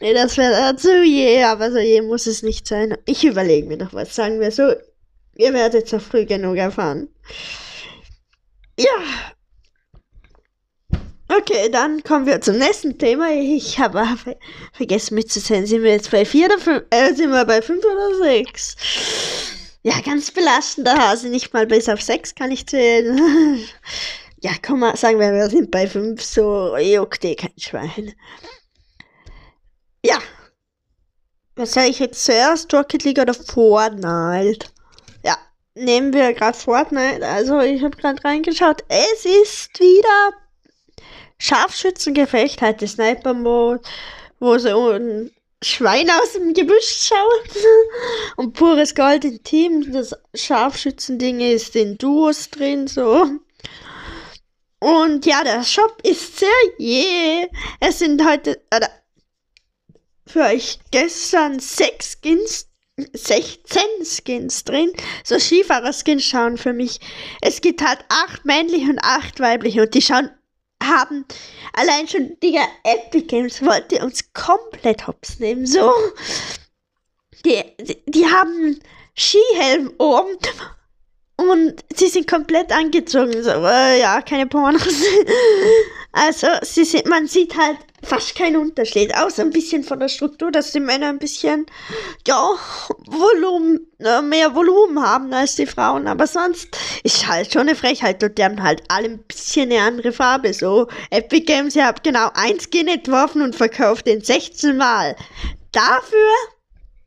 Nee, 0.00 0.14
das 0.14 0.38
wäre 0.38 0.72
dazu 0.72 1.02
je, 1.02 1.44
aber 1.44 1.70
so 1.70 1.78
je 1.78 2.00
muss 2.00 2.26
es 2.26 2.42
nicht 2.42 2.66
sein. 2.66 2.96
Ich 3.04 3.22
überlege 3.22 3.68
mir 3.68 3.76
noch 3.76 3.92
was, 3.92 4.14
sagen 4.14 4.40
wir 4.40 4.50
so. 4.50 4.72
Ihr 5.36 5.52
werdet 5.52 5.88
so 5.88 5.98
früh 5.98 6.24
genug 6.24 6.56
erfahren. 6.56 7.08
Ja. 8.82 9.32
Okay, 11.28 11.70
dann 11.70 12.02
kommen 12.02 12.26
wir 12.26 12.40
zum 12.42 12.58
nächsten 12.58 12.98
Thema. 12.98 13.30
Ich 13.32 13.78
habe 13.78 14.04
ver 14.16 14.36
vergessen 14.72 15.14
mitzuzählen. 15.14 15.66
Sind 15.66 15.82
wir 15.82 15.92
jetzt 15.92 16.10
bei 16.10 16.24
4 16.26 16.46
oder 16.46 16.58
5? 16.58 16.84
Äh, 16.90 17.14
sind 17.14 17.30
wir 17.30 17.44
bei 17.46 17.62
5 17.62 17.82
oder 17.84 18.16
6? 18.18 18.76
Ja, 19.82 19.98
ganz 20.00 20.30
belastender 20.30 20.96
Hase. 20.96 21.28
Nicht 21.28 21.52
mal 21.54 21.66
bis 21.66 21.88
auf 21.88 22.02
6 22.02 22.34
kann 22.34 22.50
ich 22.50 22.66
zählen. 22.66 23.18
ja, 24.42 24.50
komm 24.64 24.80
mal, 24.80 24.96
sagen 24.96 25.18
wir, 25.20 25.32
wir 25.32 25.48
sind 25.48 25.70
bei 25.70 25.86
5. 25.86 26.22
So 26.22 26.76
juckt 26.76 27.24
eh 27.24 27.34
kein 27.34 27.58
Schwein. 27.58 28.12
Ja. 30.04 30.18
Was 31.56 31.72
soll 31.72 31.84
ich 31.84 31.98
jetzt 31.98 32.24
zuerst? 32.24 32.72
Rocket 32.74 33.04
League 33.04 33.18
oder 33.18 33.34
Fortnite? 33.34 34.66
Nehmen 35.74 36.12
wir 36.12 36.32
gerade 36.34 36.56
Fortnite. 36.56 37.26
Also 37.26 37.60
ich 37.60 37.82
habe 37.82 37.96
gerade 37.96 38.22
reingeschaut. 38.24 38.84
Es 38.88 39.24
ist 39.24 39.78
wieder 39.78 40.32
Scharfschützengefecht, 41.38 42.62
halt 42.62 42.80
der 42.80 42.88
Sniper-Mode, 42.88 43.82
wo 44.38 44.58
so 44.58 44.90
ein 44.90 45.30
Schwein 45.62 46.10
aus 46.10 46.32
dem 46.32 46.54
Gebüsch 46.54 47.08
schaut. 47.08 47.64
Und 48.36 48.52
pures 48.54 48.94
Gold 48.94 49.24
im 49.24 49.42
Team. 49.42 49.92
Das 49.92 50.14
Scharfschützending 50.34 51.40
ist 51.40 51.76
in 51.76 51.98
Duos 51.98 52.50
drin, 52.50 52.86
so. 52.86 53.26
Und 54.80 55.26
ja, 55.26 55.44
der 55.44 55.62
Shop 55.62 55.96
ist 56.02 56.40
sehr 56.40 56.48
je. 56.78 57.48
Es 57.78 58.00
sind 58.00 58.24
heute, 58.24 58.60
oder 58.74 58.88
für 60.26 60.40
euch 60.40 60.80
gestern 60.90 61.60
sechs 61.60 62.16
Skins 62.20 62.66
16 63.12 63.82
Skins 64.04 64.64
drin. 64.64 64.92
So 65.24 65.38
Skifahrer-Skins 65.38 66.24
schauen 66.24 66.58
für 66.58 66.72
mich. 66.72 67.00
Es 67.40 67.60
gibt 67.60 67.82
halt 67.82 68.00
acht 68.08 68.44
männliche 68.44 68.90
und 68.90 68.98
acht 69.02 69.40
weibliche 69.40 69.82
und 69.82 69.94
die 69.94 70.02
schauen, 70.02 70.30
haben 70.82 71.24
allein 71.72 72.08
schon, 72.08 72.38
Digga, 72.40 72.62
Epic 72.84 73.26
Games 73.26 73.62
wollte 73.62 74.04
uns 74.04 74.32
komplett 74.32 75.06
hops 75.06 75.38
nehmen. 75.38 75.66
So. 75.66 75.92
Die, 77.44 77.62
die, 77.80 78.02
die 78.06 78.26
haben 78.26 78.80
Skihelm 79.16 79.92
oben 79.98 80.36
und 81.36 81.84
sie 81.94 82.08
sind 82.08 82.28
komplett 82.28 82.70
angezogen. 82.72 83.42
So, 83.42 83.50
äh, 83.50 84.00
ja, 84.00 84.20
keine 84.22 84.46
Pornos. 84.46 84.82
also, 86.12 86.46
sie 86.62 86.84
sind, 86.84 87.06
man 87.06 87.26
sieht 87.26 87.56
halt 87.56 87.78
fast 88.02 88.34
keinen 88.34 88.56
Unterschied, 88.56 89.14
außer 89.16 89.42
ein 89.42 89.50
bisschen 89.50 89.84
von 89.84 90.00
der 90.00 90.08
Struktur, 90.08 90.50
dass 90.50 90.72
die 90.72 90.80
Männer 90.80 91.08
ein 91.08 91.18
bisschen, 91.18 91.66
ja, 92.26 92.50
Volumen, 93.06 93.86
äh, 94.00 94.20
mehr 94.22 94.54
Volumen 94.54 95.02
haben 95.02 95.32
als 95.32 95.54
die 95.54 95.66
Frauen. 95.66 96.06
Aber 96.06 96.26
sonst 96.26 96.76
ist 97.04 97.26
halt 97.26 97.52
schon 97.52 97.62
eine 97.62 97.76
Frechheit 97.76 98.22
und 98.22 98.36
die 98.36 98.44
haben 98.44 98.62
halt 98.62 98.82
alle 98.88 99.10
ein 99.10 99.22
bisschen 99.22 99.70
eine 99.70 99.82
andere 99.82 100.12
Farbe. 100.12 100.52
So, 100.52 100.88
Epic 101.10 101.44
Games, 101.46 101.76
ihr 101.76 101.86
habt 101.86 102.02
genau 102.02 102.30
ein 102.34 102.58
Skin 102.60 102.88
entworfen 102.88 103.42
und 103.42 103.54
verkauft 103.56 104.06
den 104.06 104.22
16 104.22 104.76
Mal. 104.76 105.16
Dafür 105.70 106.30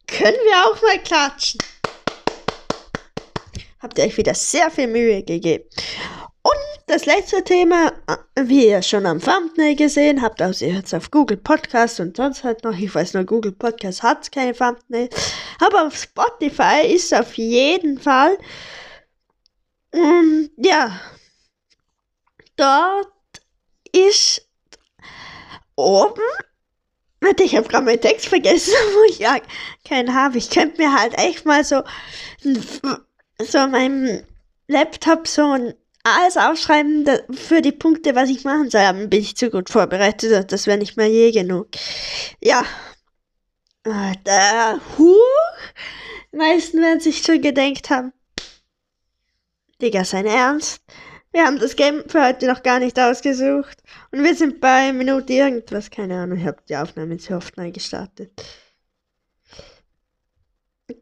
können 0.08 0.38
wir 0.46 0.66
auch 0.66 0.82
mal 0.82 1.00
klatschen. 1.00 1.60
Habt 3.80 3.98
ihr 4.00 4.06
euch 4.06 4.18
wieder 4.18 4.34
sehr 4.34 4.72
viel 4.72 4.88
Mühe 4.88 5.22
gegeben. 5.22 5.66
Und 6.46 6.84
das 6.86 7.08
letzte 7.08 7.44
Thema, 7.44 7.92
wie 8.40 8.68
ihr 8.68 8.84
schon 8.84 9.08
am 9.08 9.20
Thumbnail 9.20 9.76
gesehen 9.76 10.22
habt, 10.22 10.44
also 10.44 10.64
ihr 10.64 10.76
hört 10.76 10.86
es 10.86 10.94
auf 10.94 11.10
Google 11.10 11.38
Podcast 11.38 12.00
und 12.00 12.16
sonst 12.16 12.44
halt 12.44 12.64
noch, 12.64 12.78
ich 12.78 12.94
weiß 12.94 13.16
nur, 13.16 13.24
Google 13.24 13.52
Podcast 13.52 14.04
hat 14.04 14.32
keine 14.32 14.54
Thumbnail, 14.54 15.10
aber 15.60 15.88
auf 15.88 15.96
Spotify 15.98 16.86
ist 16.86 17.16
auf 17.16 17.34
jeden 17.34 17.98
Fall, 17.98 18.38
und 19.92 20.52
ja, 20.58 21.00
dort 22.58 23.12
ist 23.92 24.48
oben, 25.76 26.22
warte, 27.22 27.42
ich 27.42 27.56
habe 27.56 27.68
gerade 27.68 27.86
meinen 27.86 28.02
Text 28.02 28.28
vergessen, 28.28 28.74
wo 28.94 29.10
ich 29.10 29.18
ja 29.18 29.38
keinen 29.84 30.14
habe. 30.14 30.38
Ich 30.38 30.52
könnte 30.52 30.80
mir 30.80 30.94
halt 30.94 31.18
echt 31.18 31.44
mal 31.44 31.64
so, 31.64 31.82
so 33.40 33.68
meinem 33.68 34.24
Laptop 34.68 35.28
so 35.28 35.52
ein 35.54 35.74
alles 36.06 36.38
aufschreiben 36.38 37.06
für 37.32 37.62
die 37.62 37.72
Punkte, 37.72 38.16
was 38.16 38.30
ich 38.30 38.44
machen 38.44 38.70
soll. 38.70 38.82
Aber 38.82 39.08
bin 39.08 39.22
ich 39.22 39.36
zu 39.36 39.50
gut 39.50 39.70
vorbereitet. 39.70 40.52
Das 40.52 40.68
wäre 40.68 40.78
nicht 40.78 40.98
mehr 40.98 41.08
je 41.08 41.32
genug. 41.32 41.70
Ja. 42.42 42.64
Der 43.86 44.80
Huch. 44.98 45.16
Die 46.32 46.38
meisten 46.38 46.82
werden 46.82 47.00
sich 47.00 47.22
schon 47.24 47.42
gedenkt 47.42 47.90
haben. 47.90 48.14
Digga, 49.82 50.06
sein 50.06 50.26
Ernst? 50.26 50.82
Wir 51.32 51.46
haben 51.46 51.60
das 51.60 51.76
Game 51.76 52.08
für 52.08 52.26
heute 52.26 52.48
noch 52.48 52.64
gar 52.64 52.80
nicht 52.80 53.00
ausgesucht. 53.00 53.84
Und 54.12 54.24
wir 54.24 54.36
sind 54.36 54.62
bei 54.62 54.94
Minute 54.94 55.34
irgendwas. 55.34 55.90
Keine 55.90 56.20
Ahnung, 56.20 56.38
ich 56.38 56.46
habe 56.46 56.62
die 56.70 56.78
Aufnahme 56.78 57.18
zu 57.18 57.36
oft 57.36 57.58
neu 57.58 57.72
gestartet. 57.72 58.32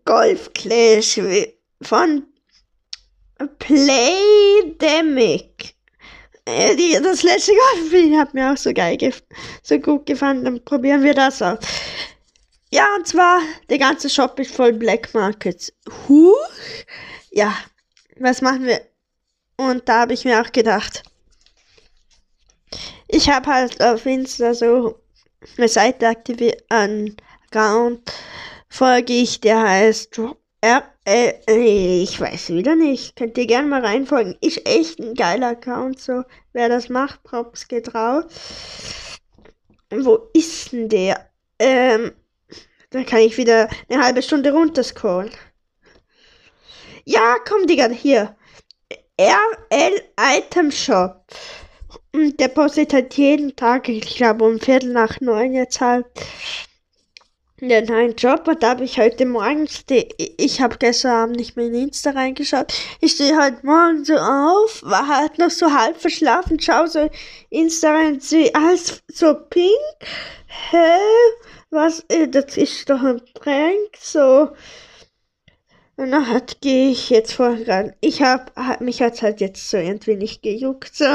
Golf 0.05 0.51
Clash 0.53 1.19
von 1.81 2.32
Playdemic. 3.59 5.23
Äh, 6.45 6.99
das 7.01 7.23
letzte 7.23 7.53
Golfspiel 7.53 8.17
hat 8.17 8.33
mir 8.33 8.51
auch 8.51 8.57
so 8.57 8.73
geil, 8.73 8.97
so 9.61 9.79
gut 9.79 10.05
gefallen. 10.05 10.43
Dann 10.43 10.63
probieren 10.63 11.03
wir 11.03 11.13
das 11.13 11.41
aus. 11.41 11.59
Ja, 12.71 12.87
und 12.95 13.07
zwar, 13.07 13.39
der 13.69 13.77
ganze 13.77 14.09
Shop 14.09 14.39
ist 14.39 14.55
voll 14.55 14.73
Black 14.73 15.13
Markets. 15.13 15.71
Huch. 16.07 16.35
Ja, 17.31 17.55
was 18.19 18.41
machen 18.41 18.65
wir? 18.65 18.81
Und 19.57 19.87
da 19.87 20.01
habe 20.01 20.13
ich 20.13 20.25
mir 20.25 20.41
auch 20.41 20.51
gedacht, 20.51 21.03
ich 23.07 23.29
habe 23.29 23.47
halt 23.47 23.81
auf 23.81 24.05
Insta 24.05 24.53
so 24.53 24.99
eine 25.57 25.67
Seite 25.67 26.07
aktiviert, 26.07 26.63
einen 26.69 27.15
Account 27.45 28.11
folge 28.73 29.13
ich, 29.13 29.39
der 29.39 29.61
heißt 29.61 30.19
R 30.61 30.92
äh, 31.05 32.01
ich 32.01 32.19
weiß 32.19 32.49
wieder 32.49 32.75
nicht. 32.75 33.15
Könnt 33.15 33.37
ihr 33.37 33.47
gerne 33.47 33.67
mal 33.67 33.85
reinfolgen. 33.85 34.37
Ist 34.41 34.65
echt 34.67 34.99
ein 34.99 35.13
geiler 35.13 35.49
Account, 35.49 35.99
so. 35.99 36.23
Wer 36.53 36.69
das 36.69 36.89
macht, 36.89 37.23
Props 37.23 37.67
geht 37.67 37.93
raus. 37.93 38.25
Wo 39.89 40.29
ist 40.33 40.71
denn 40.71 40.89
der? 40.89 41.29
Ähm, 41.59 42.13
da 42.89 43.03
kann 43.03 43.19
ich 43.19 43.37
wieder 43.37 43.69
eine 43.89 44.03
halbe 44.03 44.21
Stunde 44.21 44.51
runterscrollen. 44.51 45.31
Ja, 47.05 47.35
komm, 47.47 47.67
Digga, 47.67 47.89
hier. 47.89 48.35
RL 49.19 50.01
Item 50.19 50.71
Shop. 50.71 51.25
Und 52.13 52.39
der 52.39 52.47
postet 52.47 52.93
halt 52.93 53.13
jeden 53.15 53.55
Tag, 53.55 53.89
ich 53.89 54.15
glaube 54.15 54.45
um 54.45 54.59
Viertel 54.59 54.91
nach 54.91 55.19
neun 55.19 55.53
jetzt 55.53 55.81
halt 55.81 56.05
den 57.59 57.85
neuen 57.85 58.15
Job 58.15 58.47
und 58.47 58.63
da 58.63 58.71
habe 58.71 58.83
ich 58.83 58.97
heute 58.97 59.25
morgens, 59.25 59.85
die, 59.85 60.07
ich 60.37 60.59
habe 60.61 60.77
gestern 60.77 61.11
Abend 61.11 61.35
nicht 61.37 61.55
mehr 61.55 61.67
in 61.67 61.75
Insta 61.75 62.11
reingeschaut. 62.11 62.73
Ich 62.99 63.13
stehe 63.13 63.37
heute 63.39 63.65
Morgen 63.65 64.03
so 64.03 64.15
auf, 64.15 64.81
war 64.83 65.07
halt 65.07 65.37
noch 65.37 65.51
so 65.51 65.71
halb 65.71 65.99
verschlafen, 65.99 66.59
schau 66.59 66.85
so 66.87 67.09
Insta 67.49 67.91
rein, 67.91 68.19
sehe 68.19 68.53
alles 68.55 69.01
so 69.07 69.35
pink. 69.49 69.71
Hä? 70.47 70.97
Was? 71.69 72.03
Äh, 72.09 72.27
das 72.27 72.57
ist 72.57 72.89
doch 72.89 73.01
ein 73.01 73.21
Prank, 73.33 73.97
so. 73.99 74.49
Und 76.03 76.11
dann 76.11 76.29
halt 76.29 76.59
gehe 76.59 76.89
ich 76.89 77.09
jetzt 77.09 77.31
vorher 77.31 77.65
ran. 77.65 77.93
Ich 78.01 78.21
habe 78.21 78.51
hab, 78.57 78.81
mich 78.81 79.01
hat's 79.01 79.21
halt 79.21 79.39
jetzt 79.39 79.69
so 79.69 79.77
irgendwie 79.77 80.17
nicht 80.17 80.41
gejuckt. 80.41 80.93
So 80.93 81.05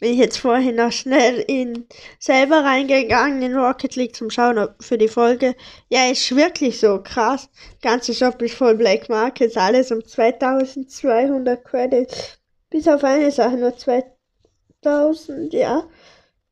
bin 0.00 0.14
ich 0.14 0.16
jetzt 0.16 0.38
vorhin 0.38 0.76
noch 0.76 0.92
schnell 0.92 1.44
in 1.46 1.86
selber 2.18 2.64
reingegangen 2.64 3.42
in 3.42 3.54
Rocket 3.54 3.96
League 3.96 4.16
zum 4.16 4.30
Schauen 4.30 4.66
für 4.80 4.96
die 4.96 5.08
Folge. 5.08 5.54
Ja, 5.90 6.10
ist 6.10 6.34
wirklich 6.34 6.80
so 6.80 7.02
krass. 7.02 7.50
Ganze 7.82 8.14
Shop 8.14 8.40
ist 8.40 8.54
voll 8.54 8.76
Black 8.76 9.10
Markets, 9.10 9.58
alles 9.58 9.92
um 9.92 10.02
2200 10.02 11.62
Credits. 11.62 12.38
Bis 12.70 12.88
auf 12.88 13.04
eine 13.04 13.30
Sache 13.30 13.58
nur 13.58 13.76
2000, 13.76 15.52
ja. 15.52 15.86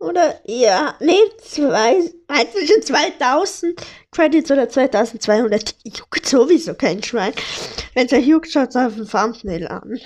Oder, 0.01 0.41
ja, 0.45 0.95
nee, 1.01 1.21
zwei, 1.43 2.01
zwischen 2.53 2.83
2000 2.83 3.81
Credits 4.13 4.51
oder 4.51 4.69
2200. 4.69 5.75
Juckt 5.83 6.25
sowieso 6.27 6.75
kein 6.75 7.03
Schwein. 7.03 7.33
Wenn 7.95 8.07
es 8.07 8.27
juckt, 8.27 8.53
schaut 8.53 8.77
auf 8.77 8.95
dem 8.95 9.09
Thumbnail 9.09 9.67
an. 9.67 9.99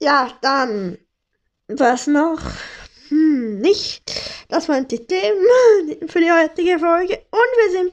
Ja, 0.00 0.36
dann, 0.42 0.98
was 1.68 2.08
noch? 2.08 2.40
Hm, 3.08 3.60
nicht. 3.60 4.02
Das 4.48 4.68
waren 4.68 4.88
die 4.88 5.06
Themen 5.06 6.08
für 6.08 6.20
die 6.20 6.32
heutige 6.32 6.80
Folge. 6.80 7.22
Und 7.30 7.50
wir 7.56 7.70
sind, 7.70 7.92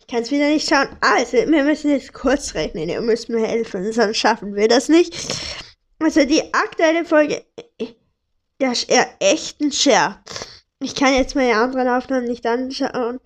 ich 0.00 0.06
kann 0.06 0.22
es 0.22 0.30
wieder 0.30 0.48
nicht 0.48 0.66
schauen. 0.66 0.88
Also, 1.02 1.36
wir 1.36 1.64
müssen 1.64 1.90
jetzt 1.90 2.14
kurz 2.14 2.54
rechnen. 2.54 2.88
Ihr 2.88 3.02
müsst 3.02 3.28
mir 3.28 3.46
helfen, 3.46 3.92
sonst 3.92 4.16
schaffen 4.16 4.54
wir 4.54 4.68
das 4.68 4.88
nicht. 4.88 5.14
Also, 5.98 6.24
die 6.24 6.54
aktuelle 6.54 7.04
Folge 7.04 7.44
das 8.58 8.78
ist 8.78 8.90
eher 8.90 9.08
echt 9.20 9.60
ein 9.60 9.70
Scherz. 9.72 10.45
Ich 10.82 10.94
kann 10.94 11.14
jetzt 11.14 11.34
meine 11.34 11.54
anderen 11.54 11.88
Aufnahmen 11.88 12.26
nicht 12.26 12.44
anschauen 12.46 13.18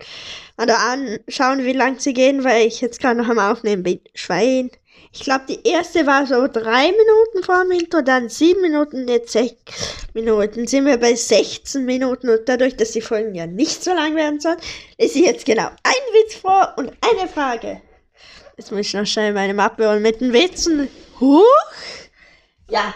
oder 0.57 0.79
anschauen, 0.79 1.65
wie 1.65 1.73
lang 1.73 1.99
sie 1.99 2.13
gehen, 2.13 2.45
weil 2.45 2.65
ich 2.65 2.79
jetzt 2.79 3.01
gerade 3.01 3.19
noch 3.19 3.27
am 3.27 3.39
Aufnehmen 3.39 3.83
bin. 3.83 3.99
Schwein. 4.13 4.71
Ich 5.11 5.19
glaube, 5.19 5.43
die 5.49 5.67
erste 5.67 6.07
war 6.07 6.25
so 6.25 6.47
drei 6.47 6.91
Minuten 6.91 7.43
vor 7.43 7.63
dem 7.63 7.71
Intro, 7.71 8.01
dann 8.01 8.29
sieben 8.29 8.61
Minuten, 8.61 9.05
jetzt 9.09 9.33
sechs 9.33 10.07
Minuten. 10.13 10.65
Sind 10.65 10.85
wir 10.85 10.95
bei 10.95 11.13
16 11.13 11.83
Minuten 11.83 12.29
und 12.29 12.47
dadurch, 12.47 12.77
dass 12.77 12.91
die 12.91 13.01
Folgen 13.01 13.35
ja 13.35 13.45
nicht 13.45 13.83
so 13.83 13.93
lang 13.93 14.15
werden 14.15 14.39
sollen, 14.39 14.59
ist 14.97 15.17
ich 15.17 15.25
jetzt 15.25 15.45
genau 15.45 15.67
ein 15.83 16.13
Witz 16.13 16.35
vor 16.35 16.73
und 16.77 16.93
eine 17.01 17.27
Frage. 17.27 17.81
Jetzt 18.55 18.71
muss 18.71 18.87
ich 18.87 18.93
noch 18.93 19.05
schnell 19.05 19.33
meine 19.33 19.53
Mappe 19.53 19.89
holen 19.89 20.01
mit 20.01 20.21
den 20.21 20.31
Witzen. 20.31 20.87
Huch! 21.19 21.43
Ja, 22.69 22.93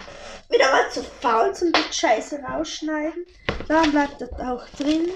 wieder 0.55 0.71
mal 0.71 0.89
zu 0.89 1.03
faul 1.03 1.53
zum 1.53 1.71
die 1.71 1.93
Scheiße 1.93 2.39
rausschneiden. 2.39 3.25
Dann 3.67 3.91
bleibt 3.91 4.21
das 4.21 4.31
auch 4.33 4.67
drin. 4.77 5.09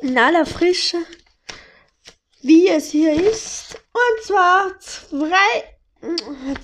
In 0.00 0.18
aller 0.18 0.44
Frische. 0.44 0.98
Wie 2.42 2.68
es 2.68 2.90
hier 2.90 3.12
ist. 3.12 3.76
Und 3.92 4.24
zwar 4.24 4.78
zwei, 4.80 5.64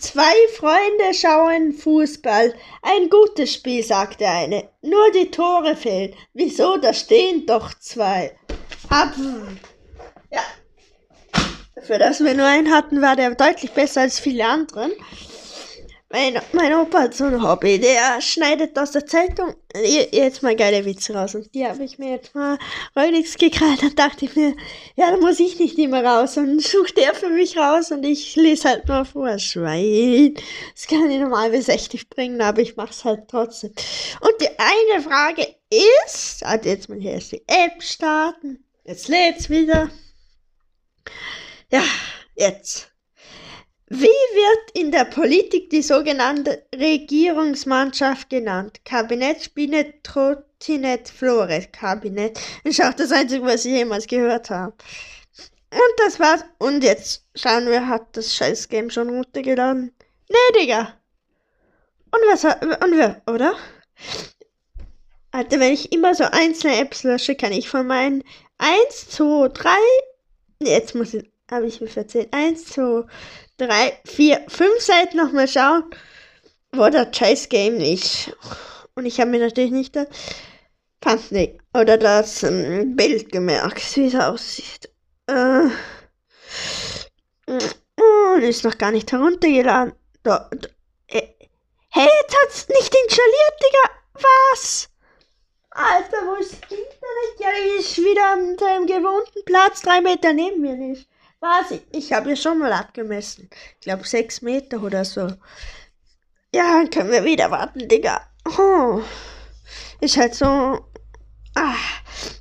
zwei 0.01 0.35
Freunde 0.57 1.15
schauen 1.15 1.73
Fußball. 1.73 2.55
Ein 2.83 3.09
gutes 3.09 3.55
Spiel, 3.55 3.85
sagt 3.85 4.21
der 4.21 4.33
eine. 4.33 4.69
Nur 4.83 5.13
die 5.13 5.31
Tore 5.31 5.77
fehlen. 5.77 6.15
Wieso? 6.35 6.79
Da 6.79 6.93
stehen 6.93 7.47
doch 7.47 7.73
zwei. 7.75 8.37
Hab. 8.91 9.15
Ja. 10.33 10.43
Für 11.83 11.99
das 11.99 12.25
wir 12.25 12.35
nur 12.35 12.47
einen 12.47 12.75
hatten, 12.75 13.01
war 13.01 13.15
der 13.15 13.37
deutlich 13.37 13.71
besser 13.71 14.01
als 14.01 14.19
viele 14.19 14.45
anderen. 14.45 14.91
Mein, 16.11 16.41
mein 16.55 16.73
Opa 16.75 17.03
hat 17.03 17.15
so 17.15 17.25
ein 17.25 17.43
Hobby, 17.43 17.79
der 17.79 18.23
schneidet 18.23 18.79
aus 18.79 18.93
der 18.93 19.05
Zeitung 19.05 19.55
jetzt 19.75 20.43
mal 20.43 20.57
geile 20.57 20.87
Witze 20.87 21.13
raus. 21.13 21.35
Und 21.35 21.55
die 21.55 21.67
habe 21.67 21.85
ich 21.85 21.99
mir 21.99 22.13
jetzt 22.13 22.35
mal 22.35 22.59
räudigst 22.97 23.39
gekrallt. 23.39 23.83
Dann 23.83 23.95
dachte 23.95 24.25
ich 24.25 24.35
mir, 24.35 24.57
ja, 24.97 25.11
da 25.11 25.19
muss 25.19 25.39
ich 25.39 25.59
nicht 25.59 25.77
immer 25.79 26.03
raus. 26.03 26.39
Und 26.39 26.63
sucht 26.63 26.97
der 26.97 27.15
für 27.15 27.29
mich 27.29 27.59
raus 27.59 27.91
und 27.91 28.05
ich 28.05 28.37
lese 28.37 28.71
halt 28.71 28.89
nur 28.89 29.05
vor. 29.05 29.39
Schwein. 29.39 30.35
Das 30.75 30.87
kann 30.87 31.11
ich 31.11 31.21
normal 31.21 31.51
bis 31.51 31.67
60 31.67 32.09
bringen, 32.09 32.41
aber 32.41 32.63
ich 32.63 32.77
mache 32.77 32.91
es 32.91 33.05
halt 33.05 33.29
trotzdem. 33.29 33.75
Und 34.21 34.33
die 34.41 34.49
eine 34.59 35.03
Frage 35.03 35.47
ist, 36.07 36.43
also 36.43 36.71
jetzt 36.71 36.89
mal 36.89 36.99
hier 36.99 37.19
die 37.19 37.43
App 37.47 37.83
starten. 37.83 38.65
Jetzt 38.85 39.09
lädt's 39.09 39.51
wieder. 39.51 39.91
Ja, 41.71 41.83
jetzt. 42.35 42.88
Wie 43.91 44.07
wird 44.07 44.71
in 44.75 44.91
der 44.93 45.05
Politik 45.05 45.71
die 45.71 45.83
sogenannte 45.83 46.63
Regierungsmannschaft 46.75 48.29
genannt? 48.29 48.81
Kabinett, 48.85 49.43
Spinett, 49.43 50.05
Trottinett, 50.05 51.09
Flores. 51.09 51.69
Kabinett. 51.73 52.39
Ist 52.65 52.83
auch 52.83 52.93
das 52.93 53.13
Einzige, 53.13 53.45
was 53.45 53.65
ich 53.65 53.73
jemals 53.73 54.07
gehört 54.07 54.51
habe. 54.51 54.75
Und 55.71 55.95
das 55.99 56.21
war's. 56.21 56.45
Und 56.59 56.85
jetzt 56.85 57.25
schauen 57.35 57.67
wir, 57.67 57.89
hat 57.89 58.17
das 58.17 58.35
scheiß 58.35 58.69
Game 58.69 58.91
schon 58.91 59.09
runtergeladen? 59.09 59.95
Nee, 60.29 60.61
Digga. 60.61 60.95
Und 62.11 62.21
was 62.31 62.45
und 62.45 62.97
wer, 62.97 63.23
oder? 63.27 63.55
Alter, 65.31 65.61
wenn 65.61 65.73
ich 65.73 65.93
immer 65.93 66.15
so 66.15 66.25
einzelne 66.25 66.79
Apps 66.79 67.05
lösche, 67.05 67.35
kann 67.35 67.53
ich 67.53 67.69
von 67.69 67.87
meinen 67.87 68.25
1, 68.59 69.11
2, 69.11 69.49
3, 69.49 69.71
jetzt 70.61 70.95
muss 70.95 71.15
ich, 71.15 71.31
habe 71.51 71.67
ich 71.67 71.81
mir 71.81 71.89
verzählt, 71.89 72.29
1, 72.33 72.67
2, 72.67 73.05
drei, 73.57 73.99
vier, 74.05 74.45
fünf 74.49 74.81
Seiten 74.81 75.17
nochmal 75.17 75.49
schauen. 75.49 75.85
wo 76.73 76.89
der 76.89 77.11
Chase 77.11 77.49
Game 77.49 77.81
ist. 77.81 78.31
Und 78.95 79.07
ich 79.07 79.21
habe 79.21 79.31
mir 79.31 79.41
natürlich 79.41 79.71
nicht 79.71 79.97
das 79.97 80.09
Thumbnail 81.01 81.59
oder 81.73 81.97
das 81.97 82.43
ähm, 82.43 82.95
Bild 82.97 83.33
gemerkt, 83.33 83.97
wie 83.97 84.07
es 84.07 84.15
aussieht. 84.15 84.91
Äh, 85.27 85.69
und 87.47 88.43
ist 88.43 88.65
noch 88.65 88.77
gar 88.77 88.91
nicht 88.91 89.11
heruntergeladen. 89.13 89.95
Da, 90.23 90.49
da, 90.51 90.69
äh, 91.09 91.29
hey, 91.91 92.09
jetzt 92.23 92.37
hat's 92.43 92.69
nicht 92.69 92.95
installiert, 92.95 93.55
Digga. 93.63 94.29
Was? 94.53 94.89
Alter, 95.71 96.27
wo 96.27 96.35
ist 96.35 96.53
das 96.53 96.71
Internet? 96.71 97.39
Ja, 97.39 97.49
ist 97.79 97.99
wieder 97.99 98.33
an 98.33 98.59
seinem 98.59 98.87
gewohnten 98.87 99.45
Platz, 99.47 99.83
drei 99.83 100.01
Meter 100.01 100.33
neben 100.33 100.61
mir 100.61 100.75
nicht. 100.75 101.09
Was? 101.41 101.79
Ich, 101.93 102.13
habe 102.13 102.31
ja 102.31 102.37
schon 102.37 102.59
mal 102.59 102.73
abgemessen. 102.73 103.49
Ich 103.75 103.81
glaube 103.81 104.07
sechs 104.07 104.43
Meter 104.43 104.83
oder 104.83 105.05
so. 105.05 105.29
Ja, 106.53 106.85
können 106.87 107.13
wir 107.13 107.25
wieder 107.25 107.51
warten, 107.51 107.89
Digga. 107.89 108.21
Oh. 108.59 109.03
Ist 110.01 110.17
halt 110.17 110.35
so. 110.35 110.81
Ah, 111.55 111.75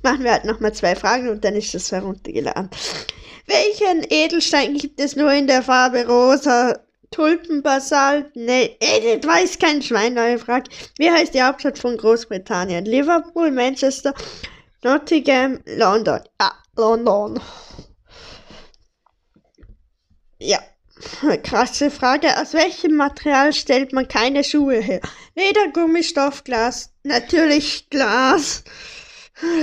machen 0.02 0.24
wir 0.24 0.32
halt 0.32 0.44
nochmal 0.44 0.72
zwei 0.72 0.96
Fragen 0.96 1.28
und 1.28 1.44
dann 1.44 1.54
ist 1.54 1.74
das 1.74 1.92
heruntergeladen. 1.92 2.70
Welchen 3.46 4.04
Edelstein 4.08 4.76
gibt 4.76 5.00
es 5.00 5.16
nur 5.16 5.32
in 5.32 5.46
der 5.46 5.62
Farbe 5.62 6.06
rosa? 6.06 6.78
Tulpenbasalt? 7.10 8.36
Nee, 8.36 8.76
das 8.80 9.26
weiß 9.26 9.58
kein 9.58 9.82
Schwein, 9.82 10.14
neue 10.14 10.38
Frage. 10.38 10.70
Wie 10.98 11.10
heißt 11.10 11.34
die 11.34 11.42
Hauptstadt 11.42 11.78
von 11.78 11.96
Großbritannien? 11.96 12.84
Liverpool, 12.84 13.50
Manchester, 13.50 14.12
Nottingham, 14.82 15.60
London. 15.66 16.20
Ah, 16.38 16.52
London. 16.76 17.40
Ja, 20.38 20.60
krasse 21.42 21.90
Frage. 21.90 22.40
Aus 22.40 22.54
welchem 22.54 22.94
Material 22.94 23.52
stellt 23.52 23.92
man 23.92 24.08
keine 24.08 24.44
Schuhe 24.44 24.80
her? 24.80 25.00
Leder, 25.34 25.68
Gummistoff, 25.72 26.44
Glas. 26.44 26.92
Natürlich 27.02 27.88
Glas. 27.90 28.64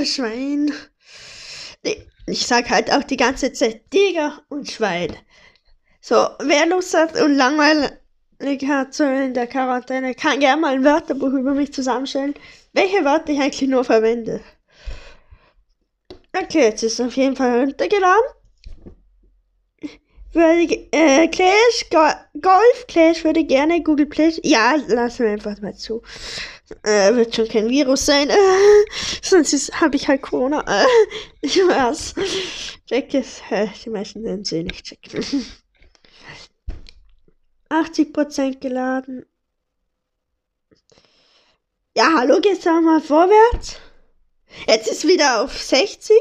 Schwein. 0.03 0.71
Nee, 1.83 2.05
ich 2.27 2.45
sag 2.45 2.69
halt 2.69 2.91
auch 2.91 3.03
die 3.03 3.17
ganze 3.17 3.53
Zeit 3.53 3.89
Tiger 3.91 4.41
und 4.49 4.69
Schwein. 4.69 5.15
So, 6.01 6.29
wer 6.39 6.65
Lust 6.67 6.93
hat 6.93 7.19
und 7.19 7.35
langweilig 7.35 7.91
hat 8.67 8.93
so 8.93 9.03
in 9.03 9.33
der 9.33 9.47
Quarantäne, 9.47 10.13
kann 10.13 10.39
gerne 10.39 10.61
mal 10.61 10.75
ein 10.75 10.83
Wörterbuch 10.83 11.33
über 11.33 11.53
mich 11.53 11.73
zusammenstellen, 11.73 12.35
welche 12.73 13.03
Wörter 13.03 13.33
ich 13.33 13.39
eigentlich 13.39 13.69
nur 13.69 13.83
verwende. 13.83 14.41
Okay, 16.37 16.63
jetzt 16.63 16.83
ist 16.83 16.99
es 16.99 17.05
auf 17.05 17.15
jeden 17.15 17.35
Fall 17.35 17.61
runtergeladen 17.61 18.35
würde, 20.35 20.87
äh, 20.91 21.27
Clash, 21.29 21.89
Go 21.89 22.07
Golf 22.41 22.87
Clash 22.87 23.23
würde 23.23 23.43
gerne 23.43 23.81
Google 23.81 24.05
Play. 24.05 24.33
Ja, 24.43 24.75
lassen 24.87 25.25
wir 25.25 25.31
einfach 25.31 25.59
mal 25.61 25.75
zu. 25.75 26.01
Äh, 26.83 27.15
wird 27.15 27.35
schon 27.35 27.47
kein 27.47 27.69
Virus 27.69 28.05
sein. 28.05 28.29
Äh, 28.29 28.35
sonst 29.21 29.81
habe 29.81 29.95
ich 29.95 30.07
halt 30.07 30.21
Corona. 30.21 30.63
Äh, 30.67 30.85
ich 31.41 31.57
weiß. 31.57 32.15
Check 32.87 33.13
es. 33.13 33.41
Äh, 33.49 33.67
die 33.83 33.89
meisten 33.89 34.23
werden 34.23 34.45
sie 34.45 34.63
nicht 34.63 34.85
checken. 34.85 35.23
80% 37.69 38.59
geladen. 38.59 39.25
Ja, 41.97 42.13
hallo, 42.17 42.39
geht's 42.41 42.67
auch 42.67 42.81
mal 42.81 43.01
vorwärts. 43.01 43.77
Jetzt 44.67 44.87
ist 44.87 45.07
wieder 45.07 45.41
auf 45.41 45.57
60. 45.57 46.15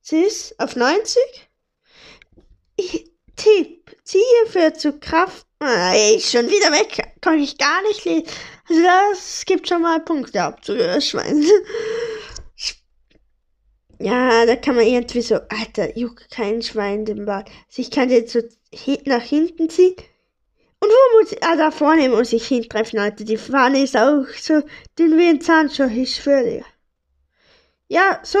Sie 0.00 0.22
ist 0.22 0.58
auf 0.58 0.76
90. 0.76 1.20
Ich, 2.76 3.10
Tipp. 3.38 3.96
Ziehe 4.04 4.46
für 4.48 4.74
zu 4.74 4.98
Kraft. 4.98 5.46
Ey, 5.60 6.20
schon 6.20 6.46
wieder 6.46 6.70
weg. 6.72 7.14
Kann 7.22 7.38
ich 7.38 7.56
gar 7.56 7.82
nicht 7.82 8.04
lesen. 8.04 8.26
Also 8.68 8.82
das 8.82 9.44
gibt 9.46 9.68
schon 9.68 9.82
mal 9.82 10.00
Punkte 10.00 10.42
abzuschweißen. 10.42 11.46
Ja, 14.00 14.46
da 14.46 14.54
kann 14.54 14.76
man 14.76 14.86
irgendwie 14.86 15.22
so, 15.22 15.40
Alter, 15.48 15.98
juckt 15.98 16.30
kein 16.30 16.62
Schwein 16.62 17.04
den 17.04 17.24
Bart. 17.24 17.50
Also 17.66 17.82
ich 17.82 17.90
kann 17.90 18.10
jetzt 18.10 18.32
so 18.32 18.40
nach 19.06 19.22
hinten 19.22 19.68
ziehen. 19.68 19.96
Und 20.78 20.88
wo 20.88 21.20
muss 21.20 21.32
ich, 21.32 21.42
ah, 21.42 21.56
da 21.56 21.72
vorne 21.72 22.08
muss 22.08 22.32
ich 22.32 22.46
hintreffen, 22.46 23.00
Alter. 23.00 23.24
Die 23.24 23.36
Fahne 23.36 23.82
ist 23.82 23.96
auch 23.96 24.24
so 24.40 24.62
dünn 24.96 25.18
wie 25.18 25.26
ein 25.26 25.40
Zahnstocher, 25.40 25.90
ich 25.90 26.14
schwöre. 26.14 26.64
Ja, 27.88 28.20
so. 28.22 28.38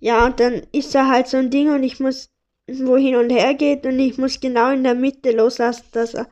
Ja, 0.00 0.26
und 0.26 0.40
dann 0.40 0.66
ist 0.72 0.94
da 0.94 1.08
halt 1.08 1.28
so 1.28 1.36
ein 1.36 1.50
Ding 1.50 1.70
und 1.70 1.82
ich 1.82 2.00
muss, 2.00 2.30
wo 2.66 2.96
hin 2.96 3.16
und 3.16 3.30
her 3.30 3.54
geht 3.54 3.84
und 3.86 3.98
ich 3.98 4.18
muss 4.18 4.40
genau 4.40 4.70
in 4.70 4.82
der 4.84 4.94
Mitte 4.94 5.32
loslassen, 5.32 5.84
dass 5.92 6.14
er, 6.14 6.28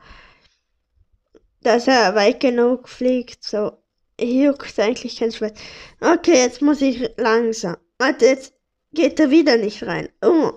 dass 1.61 1.87
er 1.87 2.15
weit 2.15 2.39
genug 2.39 2.89
fliegt. 2.89 3.43
So, 3.43 3.73
juckt 4.19 4.79
eigentlich 4.79 5.17
kein 5.17 5.31
Schwert. 5.31 5.57
Okay, 6.01 6.33
jetzt 6.41 6.61
muss 6.61 6.81
ich 6.81 7.11
langsam. 7.17 7.77
Warte, 7.99 8.25
jetzt 8.25 8.53
geht 8.91 9.19
er 9.19 9.29
wieder 9.29 9.57
nicht 9.57 9.83
rein. 9.83 10.09
Oh. 10.21 10.53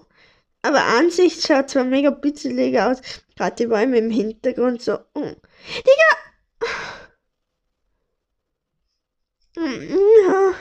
Aber 0.63 0.83
Ansicht 0.85 1.47
schaut 1.47 1.71
zwar 1.71 1.85
mega 1.85 2.11
bitzelig 2.11 2.79
aus, 2.81 3.01
gerade 3.37 3.57
die 3.57 3.67
Bäume 3.67 3.99
im 3.99 4.11
Hintergrund 4.11 4.81
so. 4.81 4.99
Oh. 5.15 5.33
Digga! 5.77 6.13
Ja. 9.57 10.55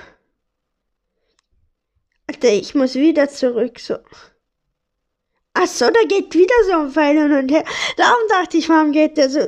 Alter, 2.41 2.55
ich 2.55 2.73
muss 2.73 2.95
wieder 2.95 3.29
zurück, 3.29 3.79
so. 3.79 3.97
Ach 5.53 5.67
so, 5.67 5.85
da 5.91 6.01
geht 6.07 6.33
wieder 6.33 6.55
so 6.65 6.71
ein 6.71 6.91
Pfeil 6.91 7.17
hin 7.17 7.31
und 7.31 7.51
her. 7.51 7.63
Darum 7.97 8.19
dachte 8.29 8.57
ich, 8.57 8.67
warum 8.67 8.91
geht 8.91 9.15
der 9.17 9.29
so. 9.29 9.47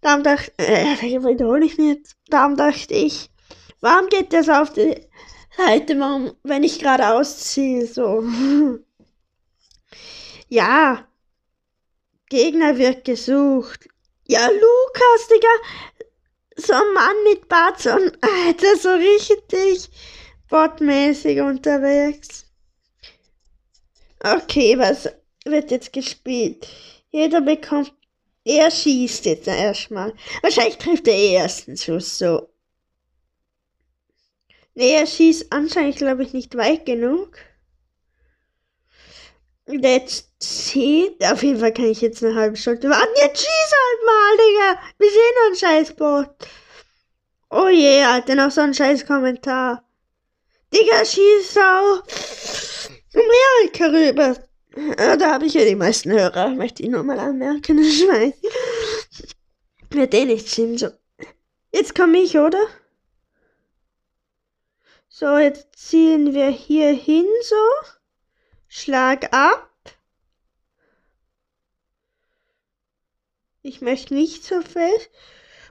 Darum 0.00 0.22
dachte, 0.22 0.52
äh, 0.56 0.96
wiederhole 1.22 1.66
ich 1.66 1.76
jetzt. 1.76 2.16
Darum 2.28 2.56
dachte 2.56 2.94
ich, 2.94 3.28
warum 3.80 4.08
geht 4.08 4.32
der 4.32 4.42
so 4.42 4.52
auf 4.52 4.72
die 4.72 4.96
Seite, 5.54 6.00
warum, 6.00 6.32
wenn 6.44 6.62
ich 6.62 6.78
gerade 6.78 7.08
ausziehe, 7.08 7.86
so. 7.86 8.24
ja. 10.48 11.06
Gegner 12.30 12.78
wird 12.78 13.04
gesucht. 13.04 13.86
Ja, 14.26 14.48
Lukas, 14.48 15.28
Digga. 15.28 15.48
So 16.56 16.72
ein 16.72 16.92
Mann 16.94 17.16
mit 17.24 17.48
Bart, 17.48 17.80
so 17.80 17.90
ein, 17.90 18.12
Alter, 18.22 18.76
so 18.78 18.90
richtig 18.90 19.90
sportmäßig 20.54 21.40
unterwegs. 21.40 22.46
Okay, 24.22 24.78
was 24.78 25.08
wird 25.44 25.72
jetzt 25.72 25.92
gespielt? 25.92 26.68
Jeder 27.10 27.40
bekommt. 27.40 27.92
Er 28.44 28.70
schießt 28.70 29.24
jetzt 29.24 29.48
erstmal. 29.48 30.14
Wahrscheinlich 30.42 30.78
trifft 30.78 31.08
er 31.08 31.14
eh 31.14 31.34
ersten 31.34 31.76
Schuss 31.76 32.18
so. 32.18 32.48
Nee, 34.74 34.92
er 34.92 35.06
schießt 35.06 35.52
anscheinend, 35.52 35.96
glaube 35.96 36.22
ich, 36.22 36.32
nicht 36.32 36.56
weit 36.56 36.86
genug. 36.86 37.36
Jetzt 39.66 40.30
zieht. 40.38 41.24
Auf 41.24 41.42
jeden 41.42 41.58
Fall 41.58 41.72
kann 41.72 41.86
ich 41.86 42.00
jetzt 42.00 42.22
eine 42.22 42.36
halbe 42.36 42.56
Stunde 42.56 42.90
warten. 42.90 43.14
Jetzt 43.16 43.40
schieß 43.40 43.72
halt 43.72 44.06
mal, 44.06 44.36
Digga. 44.36 44.82
Wir 44.98 45.10
sehen 45.10 45.34
noch 45.36 45.46
einen 45.46 45.56
scheiß 45.56 45.96
Bot. 45.96 46.48
Oh 47.50 47.68
je, 47.68 47.98
yeah, 47.98 48.12
Alter, 48.12 48.36
noch 48.36 48.52
so 48.52 48.60
ein 48.60 48.74
scheiß 48.74 49.04
Kommentar. 49.04 49.84
Digga, 50.74 51.04
schieß 51.04 51.56
auf 51.58 52.88
Amerika 53.14 53.86
rüber. 53.86 54.36
Ja, 54.98 55.16
da 55.16 55.34
habe 55.34 55.46
ich 55.46 55.54
ja 55.54 55.64
die 55.64 55.76
meisten 55.76 56.10
Hörer, 56.10 56.48
möchte 56.48 56.82
ich 56.82 56.88
nur 56.88 57.04
mal 57.04 57.20
anmerken, 57.20 57.76
das 57.82 57.94
Schwein. 57.94 58.34
Wird 59.90 60.14
eh 60.14 60.24
nicht 60.24 60.48
so. 60.48 60.88
Jetzt 61.72 61.94
komme 61.94 62.18
ich, 62.18 62.36
oder? 62.36 62.66
So, 65.08 65.38
jetzt 65.38 65.68
ziehen 65.76 66.34
wir 66.34 66.48
hier 66.48 66.92
hin, 66.92 67.26
so. 67.42 67.54
Schlag 68.66 69.32
ab. 69.32 69.70
Ich 73.62 73.80
möchte 73.80 74.14
nicht 74.14 74.44
so 74.44 74.60
fest. 74.60 75.08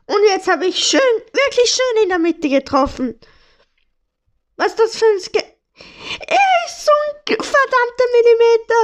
Und 0.06 0.24
jetzt 0.28 0.48
habe 0.48 0.66
ich 0.66 0.78
schön, 0.82 1.02
wirklich 1.34 1.70
schön 1.70 2.04
in 2.04 2.10
der 2.10 2.20
Mitte 2.20 2.48
getroffen. 2.48 3.20
Was 4.56 4.68
ist 4.68 4.80
das 4.80 4.96
für 4.98 5.06
ein 5.06 5.20
Ske 5.20 5.40
Er 5.40 6.66
ist 6.66 6.86
so 6.86 6.92
ein 6.92 7.36
verdammter 7.36 8.08
Millimeter 8.14 8.84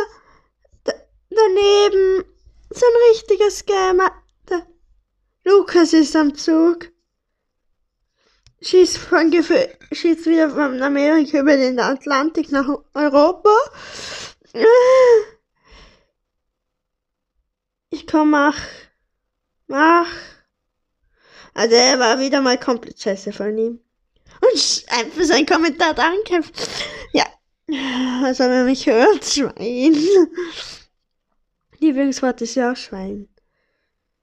da 0.84 0.94
daneben. 1.30 2.26
So 2.72 2.86
ein 2.86 3.12
richtiger 3.12 3.52
Scammer. 3.52 4.12
Der 4.50 4.66
Lukas 5.44 5.94
ist 5.94 6.16
am 6.16 6.36
Zug. 6.36 6.92
Schießt 8.62 8.98
von 8.98 9.32
Gefühl, 9.32 9.70
schießt 9.92 10.26
wieder 10.26 10.50
von 10.50 10.82
Amerika 10.82 11.40
über 11.40 11.56
den 11.56 11.80
Atlantik 11.80 12.52
nach 12.52 12.68
Europa. 12.94 13.56
Ich 17.92 18.06
komm, 18.06 18.32
mach. 18.32 18.60
Mach. 19.68 20.12
Also 21.54 21.76
er 21.76 22.00
war 22.00 22.20
wieder 22.20 22.42
mal 22.42 22.60
komplett 22.60 23.00
scheiße 23.02 23.32
von 23.32 23.58
ihm. 23.58 23.80
Und 24.42 24.86
einfach 24.88 25.24
sein 25.24 25.46
Kommentar, 25.46 25.94
danke. 25.94 26.42
Ja, 27.14 27.26
also 28.24 28.46
wenn 28.46 28.66
mich 28.66 28.86
hört, 28.88 29.26
Schwein. 29.26 29.96
Lieblingswort 31.80 32.42
ist 32.42 32.56
ja 32.56 32.72
auch 32.72 32.78
Schwein. 32.78 33.28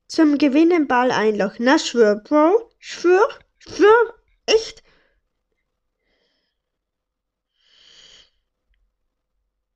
Zum 0.09 0.39
Gewinnen 0.39 0.87
Ball 0.87 1.11
einlochen. 1.11 1.65
Na, 1.65 1.79
schwör, 1.79 2.17
Bro. 2.17 2.71
Schwör. 2.79 3.29
Schwör. 3.59 4.15
Echt. 4.47 4.83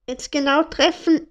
Jetzt 0.07 0.31
genau 0.31 0.63
treffen. 0.65 1.27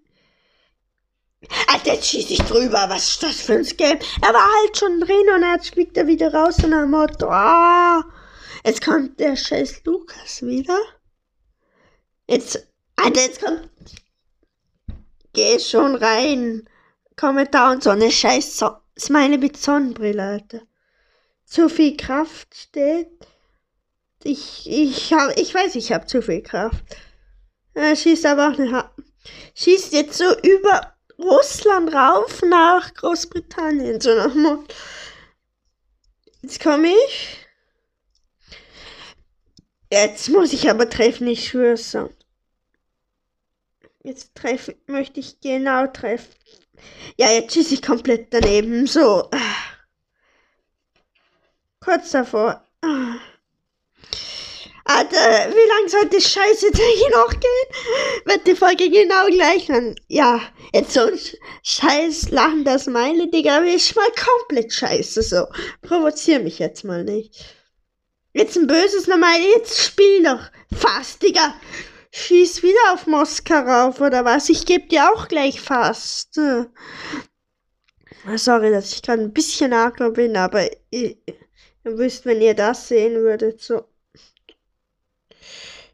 Alter, 1.67 1.93
jetzt 1.93 2.07
schieße 2.07 2.33
ich 2.33 2.41
drüber. 2.41 2.85
Was 2.89 3.09
ist 3.09 3.23
das 3.23 3.41
für 3.41 3.53
ein 3.53 3.63
Game? 3.63 3.99
Er 4.21 4.33
war 4.33 4.47
halt 4.61 4.77
schon 4.77 4.99
drin 4.99 5.29
und 5.35 5.43
jetzt 5.43 5.71
fliegt 5.71 5.95
er 5.97 6.07
wieder 6.07 6.33
raus 6.33 6.63
und 6.63 6.73
am 6.73 6.91
Motto. 6.91 7.29
Ah, 7.29 8.03
jetzt 8.65 8.83
kommt 8.83 9.19
der 9.19 9.35
scheiß 9.35 9.83
Lukas 9.85 10.41
wieder. 10.41 10.79
Jetzt. 12.27 12.67
Alter, 12.95 13.21
jetzt 13.21 13.41
kommt. 13.41 13.69
Geh 15.33 15.59
schon 15.59 15.95
rein. 15.95 16.67
Kommentar 17.15 17.71
und 17.71 17.83
so 17.83 17.89
eine 17.89 18.11
scheiß 18.11 18.57
so 18.57 18.71
Smiley 18.97 19.37
mit 19.37 19.57
Sonnenbrille, 19.57 20.23
Alter. 20.23 20.61
Zu 21.45 21.69
viel 21.69 21.97
Kraft 21.97 22.55
steht. 22.55 23.09
Ich, 24.23 24.69
ich 24.69 25.13
hab, 25.13 25.37
ich 25.37 25.53
weiß, 25.53 25.75
ich 25.75 25.91
habe 25.91 26.05
zu 26.05 26.21
viel 26.21 26.41
Kraft. 26.41 26.83
Er 27.73 27.95
schießt 27.95 28.25
aber 28.25 28.49
auch 28.49 28.59
eine, 28.59 28.89
schießt 29.55 29.93
jetzt 29.93 30.17
so 30.17 30.25
über 30.41 30.93
Russland 31.17 31.93
rauf 31.93 32.41
nach 32.41 32.93
Großbritannien, 32.93 33.99
so 34.01 34.13
nach 34.15 34.33
Mond. 34.33 34.73
Jetzt 36.41 36.61
komme 36.61 36.89
ich. 36.89 37.45
Jetzt 39.91 40.29
muss 40.29 40.53
ich 40.53 40.69
aber 40.69 40.89
treffen, 40.89 41.27
ich 41.27 41.47
schwör's. 41.47 41.97
Jetzt 44.03 44.35
treffen, 44.35 44.75
möchte 44.87 45.19
ich 45.19 45.39
genau 45.41 45.87
treffen. 45.87 46.33
Ja, 47.17 47.31
jetzt 47.31 47.53
schieße 47.53 47.73
ich 47.73 47.81
komplett 47.81 48.33
daneben. 48.33 48.87
So. 48.87 49.29
Kurz 51.79 52.11
davor. 52.11 52.63
Alter, 54.85 55.53
wie 55.53 55.69
lange 55.69 55.89
soll 55.89 56.05
das 56.09 56.31
Scheiße 56.31 56.71
hier 56.73 57.09
noch 57.11 57.29
gehen? 57.29 58.25
Wird 58.25 58.47
die 58.47 58.55
Folge 58.55 58.89
genau 58.89 59.27
gleich 59.27 59.67
dann? 59.67 59.95
Ja, 60.07 60.41
jetzt 60.73 60.93
so 60.93 61.01
ein 61.01 61.19
scheiß 61.61 62.31
Lachen, 62.31 62.63
das 62.63 62.87
meine, 62.87 63.29
Digga, 63.29 63.57
aber 63.57 63.67
ist 63.67 63.95
mal 63.95 64.09
komplett 64.11 64.73
scheiße, 64.73 65.21
so. 65.21 65.45
Provozier 65.81 66.39
mich 66.39 66.57
jetzt 66.59 66.83
mal 66.83 67.03
nicht. 67.03 67.58
Jetzt 68.39 68.55
ein 68.55 68.67
böses 68.67 69.05
normal, 69.07 69.37
jetzt 69.53 69.77
spiel 69.83 70.23
doch 70.23 70.39
fast, 70.73 71.21
Digga. 71.21 71.55
Schieß 72.13 72.63
wieder 72.63 72.93
auf 72.93 73.05
Moskau 73.05 73.59
rauf, 73.59 73.99
oder 73.99 74.23
was? 74.23 74.47
Ich 74.47 74.65
geb 74.65 74.87
dir 74.87 75.11
auch 75.11 75.27
gleich 75.27 75.59
fast. 75.59 76.39
Sorry, 78.35 78.71
dass 78.71 78.93
ich 78.93 79.01
gerade 79.01 79.23
ein 79.23 79.33
bisschen 79.33 79.73
aggro 79.73 80.11
bin, 80.11 80.37
aber 80.37 80.71
ihr, 80.89 81.17
ihr 81.27 81.97
wisst, 81.97 82.25
wenn 82.25 82.39
ihr 82.39 82.53
das 82.53 82.87
sehen 82.87 83.15
würdet, 83.15 83.59
so. 83.59 83.83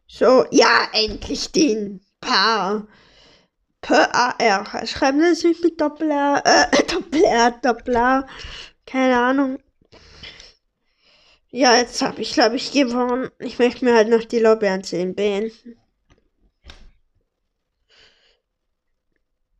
So, 0.07 0.45
ja, 0.51 0.87
endlich 0.93 1.51
den 1.51 1.99
Paar. 2.21 2.87
P-A-R. 3.81 4.85
Schreiben 4.85 5.19
Sie 5.19 5.31
es 5.31 5.43
nicht 5.43 5.63
mit 5.63 5.81
Doppel-R, 5.81 6.43
äh, 6.45 6.83
Doppel-R, 6.93 7.59
Doppel-R. 7.63 8.27
Keine 8.85 9.17
Ahnung. 9.17 9.57
Ja, 11.55 11.77
jetzt 11.77 12.01
habe 12.01 12.21
ich, 12.21 12.33
glaube 12.33 12.57
ich, 12.57 12.73
gewonnen. 12.73 13.31
Ich 13.39 13.59
möchte 13.59 13.85
mir 13.85 13.95
halt 13.95 14.09
noch 14.09 14.25
die 14.25 14.39
Lobby 14.39 14.67
10 14.81 15.15
beenden. 15.15 15.77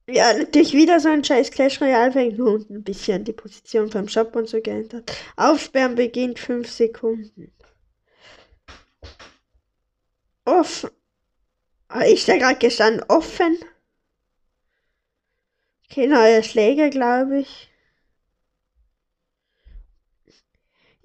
Ja, 0.08 0.34
natürlich 0.34 0.74
wieder 0.74 1.00
so 1.00 1.08
ein 1.08 1.24
scheiß 1.24 1.52
Clash 1.52 1.80
Royale 1.82 2.12
fängt 2.12 2.38
und 2.38 2.70
ein 2.70 2.84
bisschen 2.84 3.24
die 3.24 3.32
Position 3.32 3.90
vom 3.90 4.10
Shop 4.10 4.36
und 4.36 4.50
so 4.50 4.60
geändert. 4.62 5.10
Aufsperren 5.38 5.96
beginnt 5.96 6.38
5 6.38 6.70
Sekunden 6.70 7.54
offen. 10.44 10.90
Ist 12.06 12.28
da 12.28 12.38
gerade 12.38 12.60
gestanden 12.60 13.06
offen? 13.08 13.58
Okay, 15.90 16.08
neue 16.08 16.44
Schläge, 16.44 16.90
glaube 16.90 17.40
ich. 17.40 17.70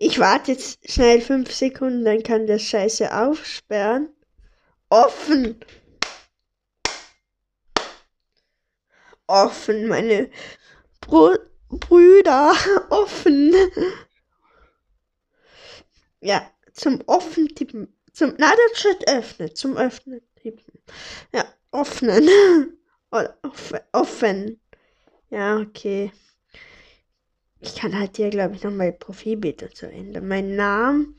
Ich 0.02 0.18
warte 0.18 0.52
jetzt 0.52 0.90
schnell 0.90 1.20
fünf 1.20 1.52
Sekunden, 1.52 2.06
dann 2.06 2.22
kann 2.22 2.46
das 2.46 2.62
Scheiße 2.62 3.14
aufsperren. 3.14 4.08
Offen! 4.88 5.60
Offen, 9.26 9.88
meine 9.88 10.30
Br 11.02 11.38
Brüder, 11.68 12.54
offen. 12.88 13.54
Ja, 16.20 16.50
zum 16.72 17.02
offen 17.06 17.54
tippen. 17.54 17.94
Zum, 18.14 18.32
na, 18.38 18.54
das 18.56 18.80
steht 18.80 19.06
öffnen. 19.06 19.54
Zum 19.54 19.76
Öffnen 19.76 20.22
tippen. 20.36 20.82
Ja, 21.34 21.44
öffnen. 21.72 22.26
Offen. 23.92 24.60
Ja, 25.28 25.58
okay. 25.58 26.10
Ich 27.60 27.74
kann 27.76 27.98
halt 27.98 28.16
hier, 28.16 28.30
glaube 28.30 28.56
ich, 28.56 28.62
noch 28.62 28.70
mein 28.70 28.98
Profilbild 28.98 29.62
dazu 29.62 29.86
ändern. 29.86 30.26
Mein 30.26 30.56
Name. 30.56 31.14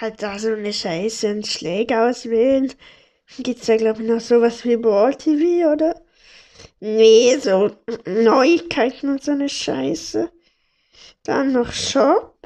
Halt 0.00 0.22
da 0.22 0.38
so 0.38 0.52
eine 0.52 0.72
Scheiße, 0.72 1.28
einen 1.28 1.44
Schläger 1.44 2.08
auswählen. 2.08 2.72
Gibt's 3.38 3.66
da, 3.66 3.76
glaube 3.76 4.02
ich, 4.02 4.08
noch 4.08 4.20
sowas 4.20 4.64
wie 4.64 4.76
Ball 4.76 5.14
TV, 5.14 5.72
oder? 5.72 6.00
Nee, 6.80 7.36
so 7.38 7.76
Neuigkeiten 8.06 9.10
und 9.10 9.22
so 9.22 9.32
eine 9.32 9.48
Scheiße. 9.48 10.30
Dann 11.24 11.52
noch 11.52 11.72
Shop. 11.72 12.38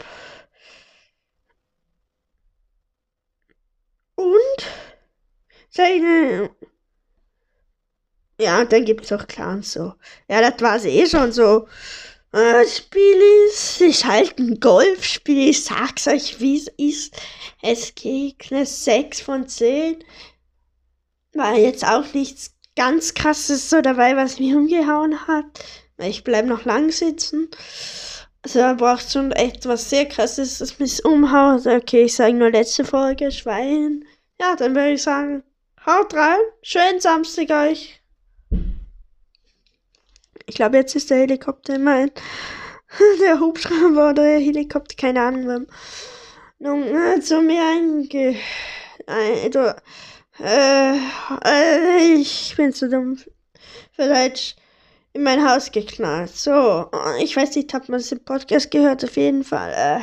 Und 4.16 4.66
seine. 5.70 6.50
Ja, 8.42 8.64
dann 8.64 8.84
gibt 8.84 9.04
es 9.04 9.12
auch 9.12 9.28
Clans 9.28 9.72
so. 9.72 9.94
Ja, 10.28 10.40
das 10.40 10.60
war 10.60 10.74
es 10.74 10.84
eh 10.84 11.06
schon 11.06 11.30
so. 11.30 11.68
Äh, 12.32 12.66
Spiel 12.66 13.22
ist, 13.46 13.80
ist 13.80 14.04
halt 14.04 14.36
ein 14.40 14.58
Golfspiel. 14.58 15.50
Ich 15.50 15.62
sag's 15.62 16.08
euch, 16.08 16.40
wie 16.40 16.56
es 16.56 16.66
ist. 16.76 17.14
Es 17.62 17.94
gibt 17.94 18.50
eine 18.50 18.66
6 18.66 19.20
von 19.20 19.46
10. 19.46 20.02
War 21.34 21.54
jetzt 21.54 21.84
auch 21.84 22.12
nichts 22.14 22.56
ganz 22.74 23.14
krasses 23.14 23.70
so 23.70 23.80
dabei, 23.80 24.16
was 24.16 24.40
mich 24.40 24.52
umgehauen 24.54 25.28
hat. 25.28 25.64
Ich 25.98 26.24
bleib 26.24 26.46
noch 26.46 26.64
lang 26.64 26.90
sitzen. 26.90 27.48
Also 28.42 28.58
er 28.58 28.74
braucht 28.74 29.12
schon 29.12 29.30
etwas 29.30 29.88
sehr 29.88 30.06
krasses, 30.06 30.58
das 30.58 30.80
mich 30.80 31.04
umhaut. 31.04 31.64
Okay, 31.64 32.04
ich 32.06 32.16
sage 32.16 32.34
nur 32.34 32.50
letzte 32.50 32.84
Folge, 32.84 33.30
Schwein. 33.30 34.04
Ja, 34.40 34.56
dann 34.56 34.74
würde 34.74 34.94
ich 34.94 35.02
sagen, 35.04 35.44
haut 35.86 36.12
rein. 36.14 36.40
Schönen 36.62 36.98
Samstag 36.98 37.50
euch. 37.50 38.01
Ich 40.46 40.54
glaube, 40.56 40.76
jetzt 40.76 40.94
ist 40.94 41.10
der 41.10 41.18
Helikopter 41.18 41.74
immerhin. 41.74 42.10
Der 43.20 43.40
Hubschrauber 43.40 44.10
oder 44.10 44.22
der 44.22 44.38
Helikopter, 44.38 44.94
keine 44.96 45.22
Ahnung. 45.22 45.66
Nun, 46.58 46.82
äh, 46.82 47.20
zu 47.20 47.40
mir 47.40 47.62
einge... 47.62 48.36
Ein, 49.06 49.50
du, 49.50 49.74
äh, 50.40 50.96
äh, 51.44 52.14
ich 52.14 52.54
bin 52.56 52.72
zu 52.72 52.88
dumm. 52.88 53.18
Vielleicht 53.92 54.56
in 55.12 55.22
mein 55.22 55.46
Haus 55.48 55.70
geknallt. 55.70 56.34
So, 56.36 56.90
ich 57.20 57.36
weiß 57.36 57.56
nicht, 57.56 57.72
hat 57.74 57.88
man 57.88 58.00
es 58.00 58.12
im 58.12 58.24
Podcast 58.24 58.70
gehört? 58.70 59.04
Auf 59.04 59.16
jeden 59.16 59.44
Fall. 59.44 59.72
Äh, 59.72 60.00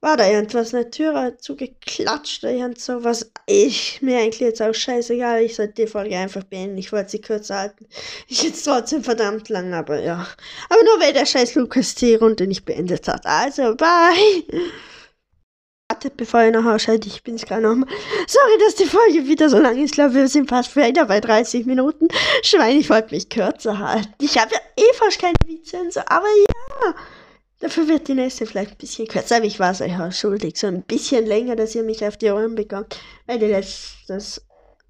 war 0.00 0.16
da 0.16 0.26
irgendwas, 0.28 0.72
eine 0.74 0.90
Tür 0.90 1.34
zugeklatscht 1.38 2.42
oder 2.42 2.52
irgend 2.52 2.80
sowas. 2.80 3.30
Ich, 3.46 4.00
mir 4.00 4.18
eigentlich 4.18 4.40
jetzt 4.40 4.62
auch 4.62 4.72
scheißegal, 4.72 5.42
ich 5.42 5.56
sollte 5.56 5.74
die 5.74 5.86
Folge 5.86 6.16
einfach 6.16 6.44
beenden, 6.44 6.78
ich 6.78 6.92
wollte 6.92 7.10
sie 7.10 7.20
kürzer 7.20 7.58
halten. 7.58 7.86
Ich 8.26 8.42
jetzt 8.42 8.64
trotzdem 8.64 9.04
verdammt 9.04 9.48
lang, 9.50 9.74
aber 9.74 10.00
ja. 10.00 10.26
Aber 10.68 10.84
nur 10.84 11.00
weil 11.00 11.12
der 11.12 11.26
scheiß 11.26 11.54
Lukas 11.54 11.94
die 11.96 12.14
Runde 12.14 12.46
nicht 12.46 12.64
beendet 12.64 13.08
hat. 13.08 13.26
Also, 13.26 13.74
bye! 13.74 14.44
Wartet, 15.90 16.16
bevor 16.16 16.44
ihr 16.44 16.52
noch 16.52 16.64
ausschaltet, 16.64 17.12
ich 17.12 17.22
bin's 17.22 17.44
gerade 17.44 17.62
nochmal. 17.62 17.88
Sorry, 18.26 18.58
dass 18.60 18.76
die 18.76 18.86
Folge 18.86 19.26
wieder 19.26 19.50
so 19.50 19.58
lang 19.58 19.76
ist. 19.76 19.86
Ich 19.86 19.92
glaube, 19.92 20.14
wir 20.14 20.28
sind 20.28 20.48
fast 20.48 20.74
wieder 20.76 21.04
bei 21.06 21.20
30 21.20 21.66
Minuten. 21.66 22.08
Schwein, 22.42 22.78
ich 22.78 22.88
wollte 22.88 23.14
mich 23.14 23.28
kürzer 23.28 23.78
halten. 23.78 24.14
Ich 24.20 24.38
habe 24.38 24.54
ja 24.54 24.60
eh 24.76 24.94
fast 24.94 25.20
keine 25.20 25.34
so, 25.90 26.00
aber 26.06 26.28
ja. 26.28 26.94
Dafür 27.60 27.88
wird 27.88 28.08
die 28.08 28.14
nächste 28.14 28.46
vielleicht 28.46 28.72
ein 28.72 28.76
bisschen 28.78 29.06
kürzer, 29.06 29.36
aber 29.36 29.44
ich 29.44 29.60
war 29.60 29.70
es 29.72 29.82
euch 29.82 29.98
auch 30.00 30.12
schuldig. 30.12 30.56
So 30.56 30.66
ein 30.66 30.82
bisschen 30.82 31.26
länger, 31.26 31.56
dass 31.56 31.74
ihr 31.74 31.82
mich 31.82 32.04
auf 32.04 32.16
die 32.16 32.30
Ohren 32.30 32.54
bekommt. 32.54 32.98
Weil 33.26 33.38
die 33.38 33.46
letzte 33.46 34.18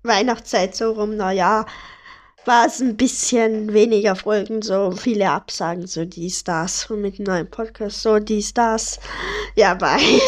Weihnachtszeit 0.05 0.77
so 0.77 0.93
rum, 0.93 1.17
naja, 1.17 1.67
war 2.45 2.67
es 2.67 2.81
ein 2.81 2.97
bisschen 2.97 3.73
weniger 3.73 4.17
Folgen, 4.17 4.63
so 4.63 4.93
viele 4.93 5.31
Absagen, 5.31 5.87
so 5.87 6.05
dies, 6.05 6.45
das. 6.45 6.89
Und 6.91 7.03
mit 7.03 7.19
einem 7.19 7.27
neuen 7.27 7.51
Podcast, 7.51 8.03
so 8.03 8.19
dies, 8.19 8.55
das. 8.55 8.99
Ja, 9.57 9.75
bye. 9.75 10.01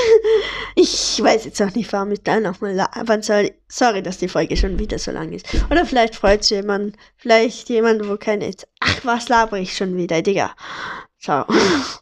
Ich 0.75 1.23
weiß 1.23 1.45
jetzt 1.45 1.61
auch 1.61 1.75
nicht, 1.75 1.93
warum 1.93 2.13
ich 2.13 2.23
da 2.23 2.41
nochmal 2.41 2.73
labern 2.73 3.23
soll. 3.23 3.53
Sorry, 3.69 4.03
dass 4.03 4.17
die 4.17 4.29
Folge 4.29 4.57
schon 4.57 4.79
wieder 4.79 4.99
so 4.99 5.11
lang 5.11 5.31
ist. 5.31 5.47
Oder 5.71 5.85
vielleicht 5.85 6.17
freut 6.17 6.45
sich 6.45 6.57
jemand, 6.57 6.97
vielleicht 7.17 7.69
jemand, 7.69 8.09
wo 8.09 8.17
keine... 8.17 8.51
Ach, 8.81 9.05
was 9.05 9.29
laber 9.29 9.59
ich 9.59 9.77
schon 9.77 9.97
wieder, 9.99 10.23
Digga. 10.23 10.55
Ciao. 11.21 11.45